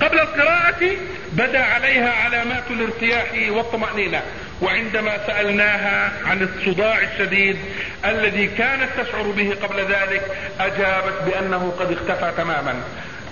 [0.00, 0.90] قبل القراءة
[1.32, 4.22] بدا عليها علامات الارتياح والطمأنينة
[4.62, 7.56] وعندما سألناها عن الصداع الشديد
[8.04, 10.22] الذي كانت تشعر به قبل ذلك
[10.60, 12.74] أجابت بأنه قد اختفى تماما.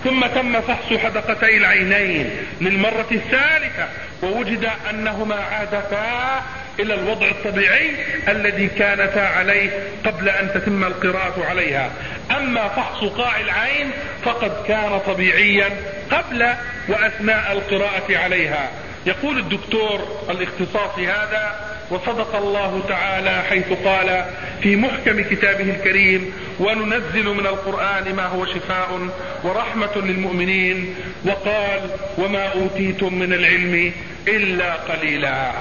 [0.04, 2.30] ثم تم فحص حدقتي العينين
[2.60, 3.88] للمرة الثالثة
[4.22, 6.42] ووجد أنهما عادتا
[6.80, 7.90] إلى الوضع الطبيعي
[8.28, 9.70] الذي كانتا عليه
[10.04, 11.90] قبل أن تتم القراءة عليها.
[12.36, 13.90] أما فحص قاع العين
[14.24, 15.70] فقد كان طبيعيا
[16.10, 16.54] قبل
[16.88, 18.70] وأثناء القراءة عليها.
[19.06, 24.24] يقول الدكتور الاختصاصي هذا وصدق الله تعالى حيث قال
[24.62, 29.08] في محكم كتابه الكريم وننزل من القرآن ما هو شفاء
[29.44, 31.80] ورحمة للمؤمنين وقال
[32.18, 33.92] وما أوتيتم من العلم
[34.28, 35.52] إلا قليلا.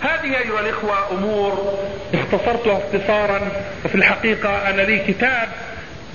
[0.00, 1.78] هذه أيها الإخوة أمور
[2.14, 3.40] اختصرتها اختصارا
[3.84, 5.48] وفي الحقيقة أنا لي كتاب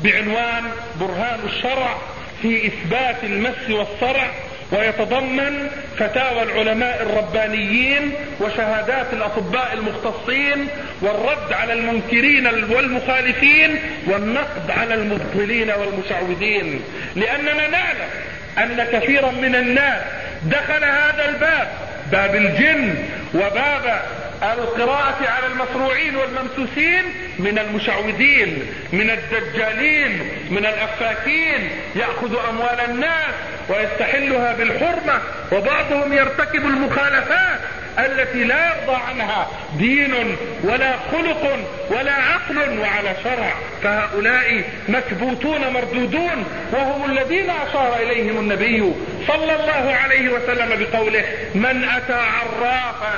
[0.04, 0.64] بعنوان
[1.00, 1.98] برهان الشرع
[2.42, 4.28] في إثبات المس والصرع
[4.74, 5.70] ويتضمن
[6.00, 10.68] فتاوى العلماء الربانيين وشهادات الأطباء المختصين
[11.02, 16.82] والرد على المنكرين والمخالفين والنقد على المبطلين والمشعوذين.
[17.16, 18.10] لأننا نعلم
[18.58, 20.02] أن كثيرا من الناس
[20.44, 21.68] دخل هذا الباب
[22.12, 22.96] باب الجن
[23.34, 24.02] وباب
[24.42, 27.04] القراءة على المصروعين والممسوسين
[27.40, 33.34] من المشعوذين من الدجالين من الأفاكين يأخذ أموال الناس
[33.70, 35.22] ويستحلها بالحرمة
[35.52, 37.60] وبعضهم يرتكب المخالفات.
[38.00, 43.54] التي لا يرضى عنها دين ولا خلق ولا عقل وعلى شرع.
[43.84, 48.94] فهؤلاء مكبوتون مردودون وهم الذين أشار إليهم النبي
[49.28, 51.24] صلى الله عليه وسلم بقوله
[51.56, 53.14] من أتى عرافا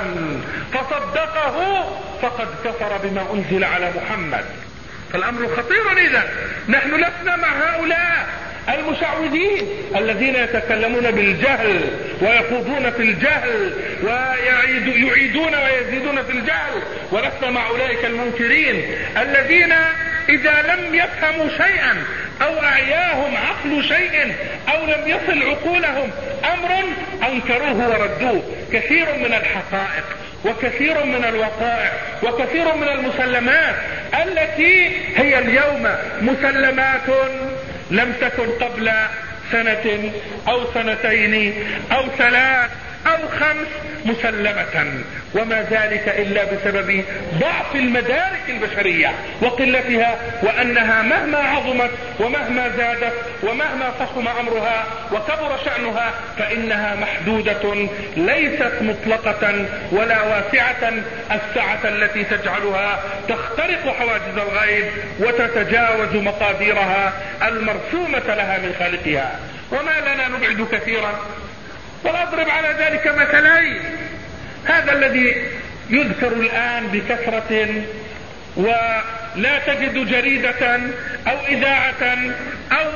[0.72, 1.84] فصدقه
[2.22, 4.44] فقد كفر بما أنزل على محمد.
[5.12, 6.28] فالأمر خطير اذا
[6.68, 8.26] نحن لسنا مع هؤلاء.
[8.74, 11.80] المشعوذين الذين يتكلمون بالجهل
[12.20, 18.82] ويخوضون في الجهل ويعيدون ويزيدون في الجهل ولسنا مع أولئك المنكرين.
[19.16, 19.72] الذين
[20.28, 22.04] إذا لم يفهموا شيئا
[22.42, 24.34] أو أعياهم عقل شيء
[24.68, 26.10] أو لم يصل عقولهم
[26.44, 26.84] أمر
[27.28, 28.42] أنكروه وردوه.
[28.72, 30.04] كثير من الحقائق
[30.44, 31.92] وكثير من الوقائع
[32.22, 33.74] وكثير من المسلمات
[34.22, 35.88] التي هي اليوم
[36.20, 37.08] مسلمات
[37.90, 38.92] لم تكن قبل
[39.52, 40.12] سنة
[40.48, 41.54] أو سنتين
[41.92, 42.70] أو ثلاث
[43.06, 43.66] أو خمس
[44.04, 45.02] مسلمة
[45.34, 47.04] وما ذلك إلا بسبب
[47.40, 51.90] ضعف المدارك البشرية وقلتها وأنها مهما عظمت
[52.20, 60.92] ومهما زادت ومهما فخم أمرها وكبر شأنها فإنها محدودة ليست مطلقة ولا واسعة
[61.32, 64.84] السعة التي تجعلها تخترق حواجز الغيب
[65.20, 67.12] وتتجاوز مقاديرها
[67.48, 69.40] المرسومة لها من خالقها.
[69.72, 71.14] وما لنا نبعد كثيرا
[72.04, 73.80] واضرب على ذلك مثلين.
[74.64, 75.34] هذا الذي
[75.90, 77.82] يذكر الآن بكثرة
[78.56, 80.80] ولا تجد جريدة
[81.28, 82.18] أو إذاعة
[82.72, 82.90] أو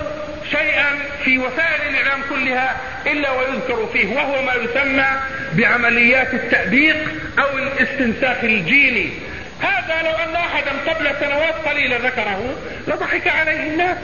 [0.51, 2.77] شيئا في وسائل الاعلام كلها
[3.07, 5.07] إلا ويذكر فيه وهو ما يسمى
[5.53, 6.97] بعمليات التأبيق
[7.39, 9.11] أو الاستنساخ الجيني.
[9.61, 12.55] هذا لو أن احدا قبل سنوات قليلة ذكره
[12.89, 13.97] لضحك عليه الناس.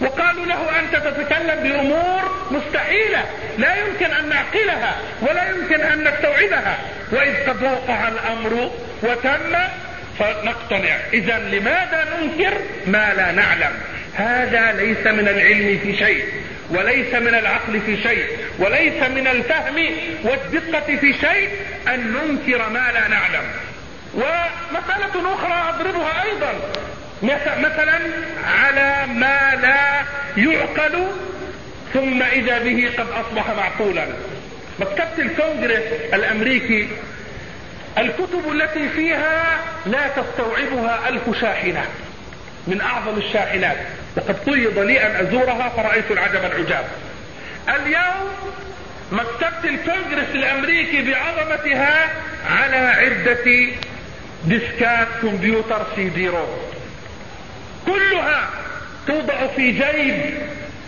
[0.00, 3.24] وقالوا له أنت تتكلم بأمور مستحيلة
[3.58, 6.78] لا يمكن أن نعقلها ولا يمكن أن نستوعبها.
[7.12, 8.70] وإذ قد وقع الأمر
[9.02, 9.56] وتم
[10.18, 10.96] فنقتنع.
[11.12, 13.72] اذا لماذا ننكر ما لا نعلم؟
[14.14, 16.24] هذا ليس من العلم في شيء
[16.70, 18.26] وليس من العقل في شيء
[18.58, 19.76] وليس من الفهم
[20.24, 21.48] والدقة في شيء
[21.88, 23.44] أن ننكر ما لا نعلم.
[24.14, 26.54] ومسألة أخرى أضربها أيضا.
[27.22, 27.98] مثلا
[28.44, 30.02] على ما لا
[30.36, 31.06] يعقل
[31.94, 34.06] ثم إذا به قد أصبح معقولا.
[34.80, 35.84] مكتبة الكونجرس
[36.14, 36.88] الأمريكي
[37.98, 41.84] الكتب التي فيها لا تستوعبها ألف شاحنة
[42.66, 43.76] من أعظم الشاحنات.
[44.16, 46.84] وقد قيض لي أن أزورها فرأيت العجب العجاب.
[47.68, 48.30] اليوم
[49.12, 52.08] مكتبة الكونجرس الأمريكي بعظمتها
[52.50, 53.72] على عدة
[54.44, 56.63] ديسكات كمبيوتر CD-ROM.
[57.94, 58.50] كلها
[59.06, 60.34] توضع في جيب.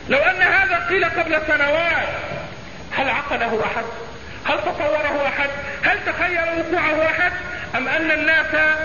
[0.09, 2.09] لو أن هذا قيل قبل سنوات
[2.91, 3.85] هل عقله أحد؟
[4.45, 5.51] هل تصوره أحد؟
[5.83, 7.33] هل تخيل وقوعه أحد؟
[7.77, 8.77] أم أن الناس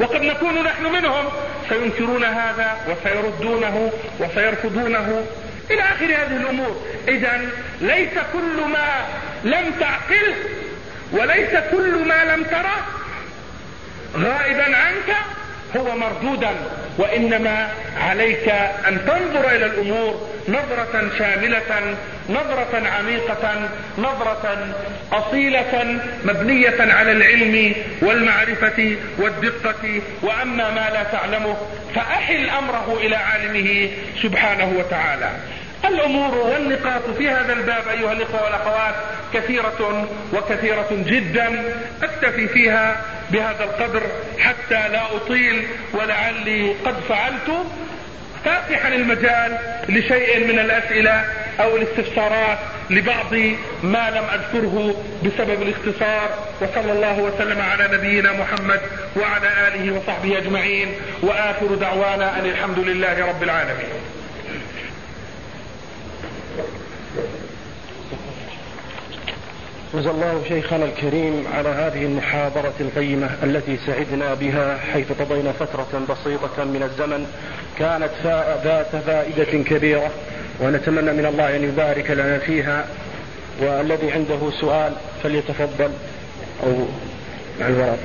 [0.00, 1.28] وقد نكون نحن منهم
[1.68, 5.26] سينكرون هذا وسيردونه وسيرفضونه.
[5.70, 6.86] إلى آخر هذه الأمور.
[7.08, 7.40] إذا
[7.80, 9.04] ليس كل ما
[9.44, 10.34] لم تعقله
[11.12, 12.86] وليس كل ما لم تره
[14.16, 15.16] غائبا عنك
[15.76, 16.54] هو مردودا.
[16.98, 17.68] وإنما
[18.00, 18.48] عليك
[18.88, 21.96] أن تنظر إلى الأمور نظرة شاملة
[22.28, 23.68] نظرة عميقة
[23.98, 24.74] نظرة
[25.12, 30.00] أصيلة مبنية على العلم والمعرفة والدقة.
[30.22, 31.56] وأما ما لا تعلمه
[31.94, 33.90] فاحل امره إلى عالمه
[34.22, 35.30] سبحانه وتعالى.
[35.84, 38.94] الأمور والنقاط في هذا الباب أيها الإخوة والأخوات
[39.34, 42.96] كثيرة وكثيرة جدا أكتفي فيها
[43.30, 44.02] بهذا القدر
[44.38, 47.66] حتى لا أطيل ولعلي قد فعلت
[48.44, 49.58] فاتحا المجال
[49.88, 51.24] لشيء من الأسئلة
[51.60, 52.58] أو الاستفسارات
[52.90, 53.34] لبعض
[53.82, 58.80] ما لم أذكره بسبب الاختصار وصلى الله وسلم على نبينا محمد
[59.16, 60.88] وعلى آله وصحبه أجمعين
[61.22, 64.19] وآخر دعوانا أن الحمد لله رب العالمين
[69.94, 76.64] جزا الله شيخنا الكريم على هذه المحاضرة القيمة التي سعدنا بها حيث قضينا فترة بسيطة
[76.64, 77.26] من الزمن
[77.78, 78.10] كانت
[78.64, 80.10] ذات فائدة كبيرة
[80.60, 82.86] ونتمنى من الله أن يبارك لنا فيها
[83.60, 84.92] والذي عنده سؤال
[85.22, 85.90] فليتفضل
[86.62, 86.86] أو
[87.60, 87.98] مع الورق.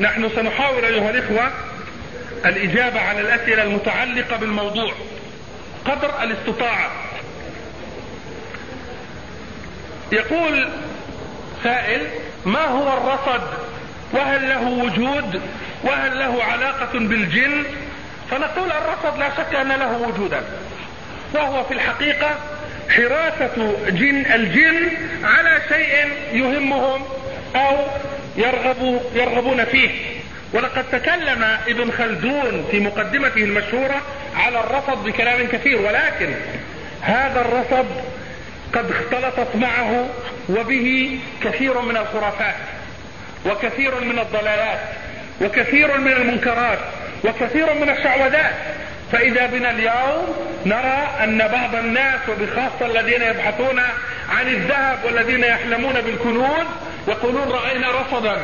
[0.00, 1.50] نحن سنحاول أيها الإخوة
[2.44, 4.92] الإجابة على الأسئلة المتعلقة بالموضوع.
[5.84, 6.90] قدر الاستطاعة.
[10.12, 10.68] يقول
[11.64, 12.00] سائل
[12.44, 13.42] ما هو الرصد؟
[14.12, 15.40] وهل له وجود؟
[15.84, 17.64] وهل له علاقة بالجن؟
[18.30, 20.42] فنقول الرصد لا شك أن له وجودا.
[21.34, 22.30] وهو في الحقيقة
[22.88, 24.90] حراسة جن الجن
[25.24, 27.02] على شيء يهمهم
[27.56, 27.76] أو
[28.36, 29.90] يرغب يرغبون فيه.
[30.52, 34.02] ولقد تكلم ابن خلدون في مقدمته المشهورة
[34.36, 36.34] على الرصد بكلام كثير ولكن
[37.02, 37.86] هذا الرصد
[38.74, 40.08] قد اختلطت معه
[40.48, 42.54] وبه كثير من الخرافات
[43.46, 44.80] وكثير من الضلالات
[45.40, 46.78] وكثير من المنكرات
[47.24, 48.54] وكثير من الشعوذات.
[49.12, 50.36] فإذا بنا اليوم
[50.66, 53.78] نرى أن بعض الناس وبخاصة الذين يبحثون
[54.28, 56.66] عن الذهب والذين يحلمون بالكنوز
[57.08, 58.36] يقولون رأينا رصدا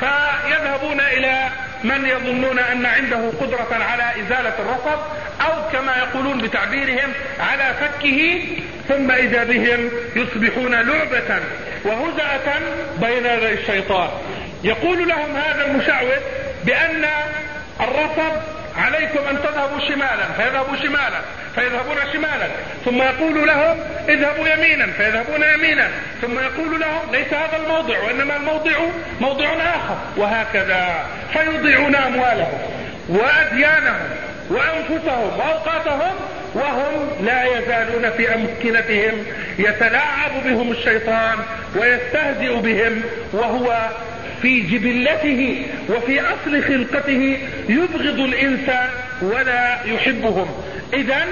[0.00, 1.48] فيذهبون إلى
[1.84, 5.00] من يظنون أن عنده قدرة على إزالة الرصد
[5.40, 8.42] أو كما يقولون بتعبيرهم على فكه
[8.88, 11.40] ثم إذا بهم يصبحون لعبة
[11.84, 12.58] وهزأة
[13.00, 14.08] بين يدي الشيطان.
[14.64, 16.20] يقول لهم هذا المشعوذ
[16.64, 17.04] بأن
[17.80, 18.42] الرصد
[18.78, 21.20] عليكم أن تذهبوا شمالا فيذهبوا شمالا
[21.54, 22.48] فيذهبون شمالا.
[22.84, 25.88] ثم يقول لهم اذهبوا يمينا فيذهبون يمينا.
[26.22, 28.72] ثم يقول لهم ليس هذا الموضع وإنما الموضع
[29.20, 29.98] موضع آخر.
[30.16, 32.58] وهكذا فيضيعون أموالهم
[33.08, 34.08] وأديانهم
[34.50, 36.14] وأنفسهم وأوقاتهم
[36.54, 39.24] وهم لا يزالون في أمكنتهم.
[39.58, 41.38] يتلاعب بهم الشيطان
[41.76, 43.02] ويستهزئ بهم
[43.32, 43.88] وهو
[44.42, 48.88] في جبلته وفي أصل خلقته يبغض الإنسان
[49.22, 50.48] ولا يحبهم.
[50.94, 51.24] اذا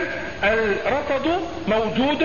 [0.86, 1.28] الرصد
[1.68, 2.24] موجود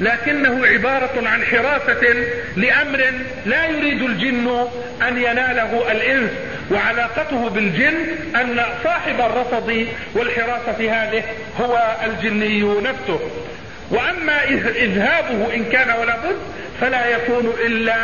[0.00, 2.14] لكنه عبارة عن حراسة
[2.56, 3.04] لأمر
[3.46, 4.66] لا يريد الجن
[5.08, 6.30] أن يناله الإنس
[6.70, 7.94] وعلاقته بالجن
[8.36, 11.22] أن صاحب الرصد والحراسة هذه
[11.60, 13.20] هو الجني نفسه.
[13.90, 14.44] وأما
[14.76, 16.36] إذهابه إن كان ولا بد
[16.80, 17.96] فلا يكون إلا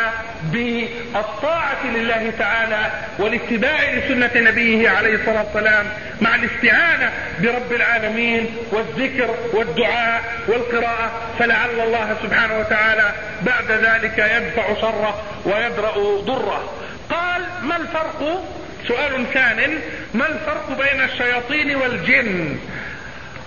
[0.43, 5.85] بالطاعة لله تعالى والاتباع لسنة نبيه عليه الصلاة والسلام
[6.21, 7.11] مع الاستعانة
[7.41, 11.11] برب العالمين والذكر والدعاء والقراءة.
[11.39, 13.11] فلعل الله سبحانه وتعالى
[13.41, 16.73] بعد ذلك يدفع شره ويدرأ ضره.
[17.09, 18.43] قال ما الفرق؟
[18.87, 19.79] سؤال ثان
[20.13, 22.57] ما الفرق بين الشياطين والجن؟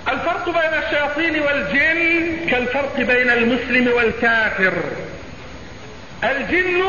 [0.08, 4.72] الفرق بين الشياطين والجن كالفرق بين المسلم والكافر.
[6.24, 6.82] الجن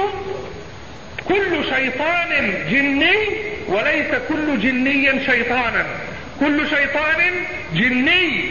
[1.28, 3.16] كل شيطان جني
[3.68, 5.86] وليس كل جني شيطانا.
[6.40, 7.22] كل شيطان
[7.74, 8.50] جني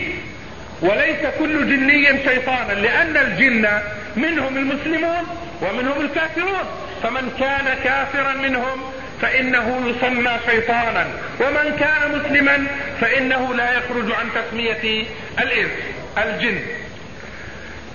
[0.83, 2.73] وليس كل جني شيطانا.
[2.73, 3.69] لأن الجن
[4.17, 5.27] منهم المسلمون
[5.63, 6.65] ومنهم الكافرون.
[7.03, 8.83] فمن كان كافرا منهم
[9.23, 11.07] فإنه يسمى شيطانا.
[11.41, 12.67] ومن كان مسلما
[13.01, 15.05] فإنه لا يخرج عن تسمية
[15.39, 15.71] الإنس
[16.19, 16.59] الجن.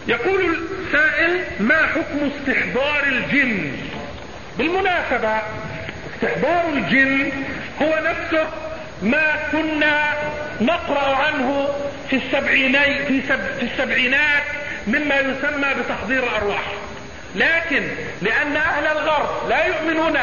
[0.07, 0.41] يقول
[0.85, 3.71] السائل ما حكم استحضار الجن؟
[4.57, 5.37] بالمناسبة
[6.15, 7.31] استحضار الجن
[7.81, 8.47] هو نفسه
[9.03, 10.13] ما كنا
[10.61, 11.67] نقرأ عنه
[12.09, 12.15] في
[13.61, 14.43] السبعينات
[14.87, 16.63] مما يسمى بتحضير الأرواح
[17.35, 17.83] لكن
[18.21, 20.19] لأن أهل الغرب لا يؤمنون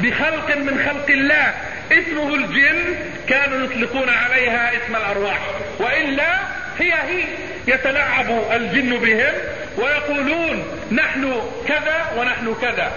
[0.00, 1.54] بخلق من خلق الله.
[1.92, 2.96] اسمه الجن
[3.28, 5.38] كانوا يطلقون عليها اسم الأرواح.
[5.78, 6.38] وإلا
[6.78, 7.24] هي هي
[7.66, 9.34] يتلاعب الجن بهم
[9.78, 12.92] ويقولون نحن كذا ونحن كذا.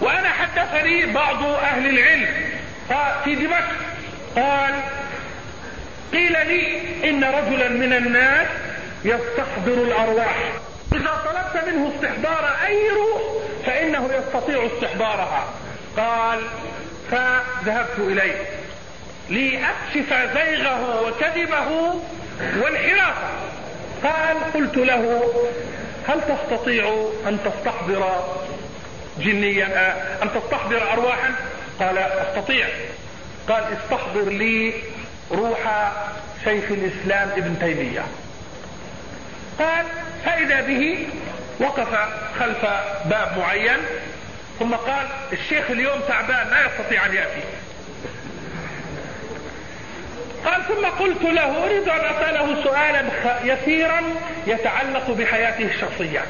[0.00, 2.28] وأنا حدثني بعض أهل العلم.
[3.24, 3.68] في دمشق
[4.36, 4.74] قال
[6.12, 8.46] قيل لي إن رجلا من الناس
[9.04, 10.36] يستحضر الأرواح.
[10.92, 13.22] إذا طلبت منه استحضار أي روح
[13.66, 15.44] فإنه يستطيع استحضارها.
[15.96, 16.40] قال
[17.10, 18.46] فذهبت إليه.
[19.30, 21.94] لأكشف زيغه وكذبه
[22.62, 23.28] وانحرافه
[24.02, 25.32] قال قلت له
[26.08, 28.24] هل تستطيع أن تستحضر
[29.18, 31.34] جنيا آه، أن تستحضر أرواحا؟
[31.80, 32.68] قال أستطيع.
[33.48, 34.72] قال استحضر لي
[35.32, 35.92] روح
[36.44, 38.04] شيخ الإسلام ابن تيمية.
[39.58, 39.86] قال
[40.28, 41.06] فإذا به
[41.60, 41.88] وقف
[42.38, 42.64] خلف
[43.04, 43.78] باب معين
[44.58, 47.40] ثم قال الشيخ اليوم تعبان لا يستطيع أن يأتي.
[50.44, 53.02] قال ثم قلت له أريد أن أسأله سؤالا
[53.44, 54.02] يسيرا
[54.46, 56.24] يتعلق بحياته الشخصية.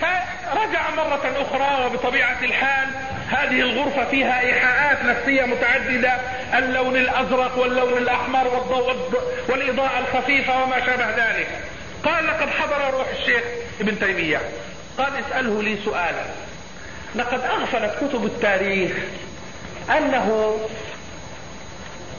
[0.00, 2.88] فرجع مرة أخرى وبطبيعة الحال
[3.30, 6.12] هذه الغرفة فيها إيحاءات نفسية متعددة
[6.58, 8.96] اللون الأزرق واللون الأحمر والضوء
[9.48, 11.48] والإضاءة الخفيفة وما شابه ذلك.
[12.04, 13.42] قال لقد حضر روح الشيخ
[13.80, 14.40] ابن تيمية.
[14.98, 16.24] قال اسأله لي سؤالا.
[17.14, 18.92] لقد أغفلت كتب التاريخ
[19.90, 20.58] أنه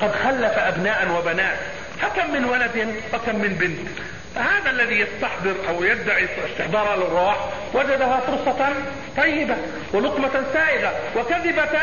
[0.01, 1.57] قد خلف أبناء وبنات.
[2.01, 3.87] فكم من ولد وكم من بنت.
[4.35, 7.37] هذا الذي يستحضر أو يدعي استحضار الارواح
[7.73, 8.73] وجدها فرصة
[9.17, 9.55] طيبة
[9.93, 11.79] ولقمة سائغة وكذبة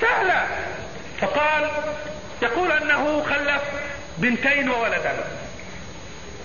[0.00, 0.46] سهلة.
[1.20, 1.70] فقال
[2.42, 3.62] يقول أنه خلف
[4.18, 5.12] بنتين وولدا.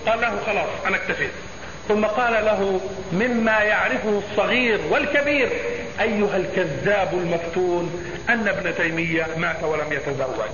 [0.06, 1.30] قال له خلاص أنا اكتفيت.
[1.88, 2.80] ثم قال له
[3.12, 5.48] مما يعرفه الصغير والكبير
[6.00, 10.50] أيها الكذاب المفتون أن ابن تيمية مات ولم يتزوج.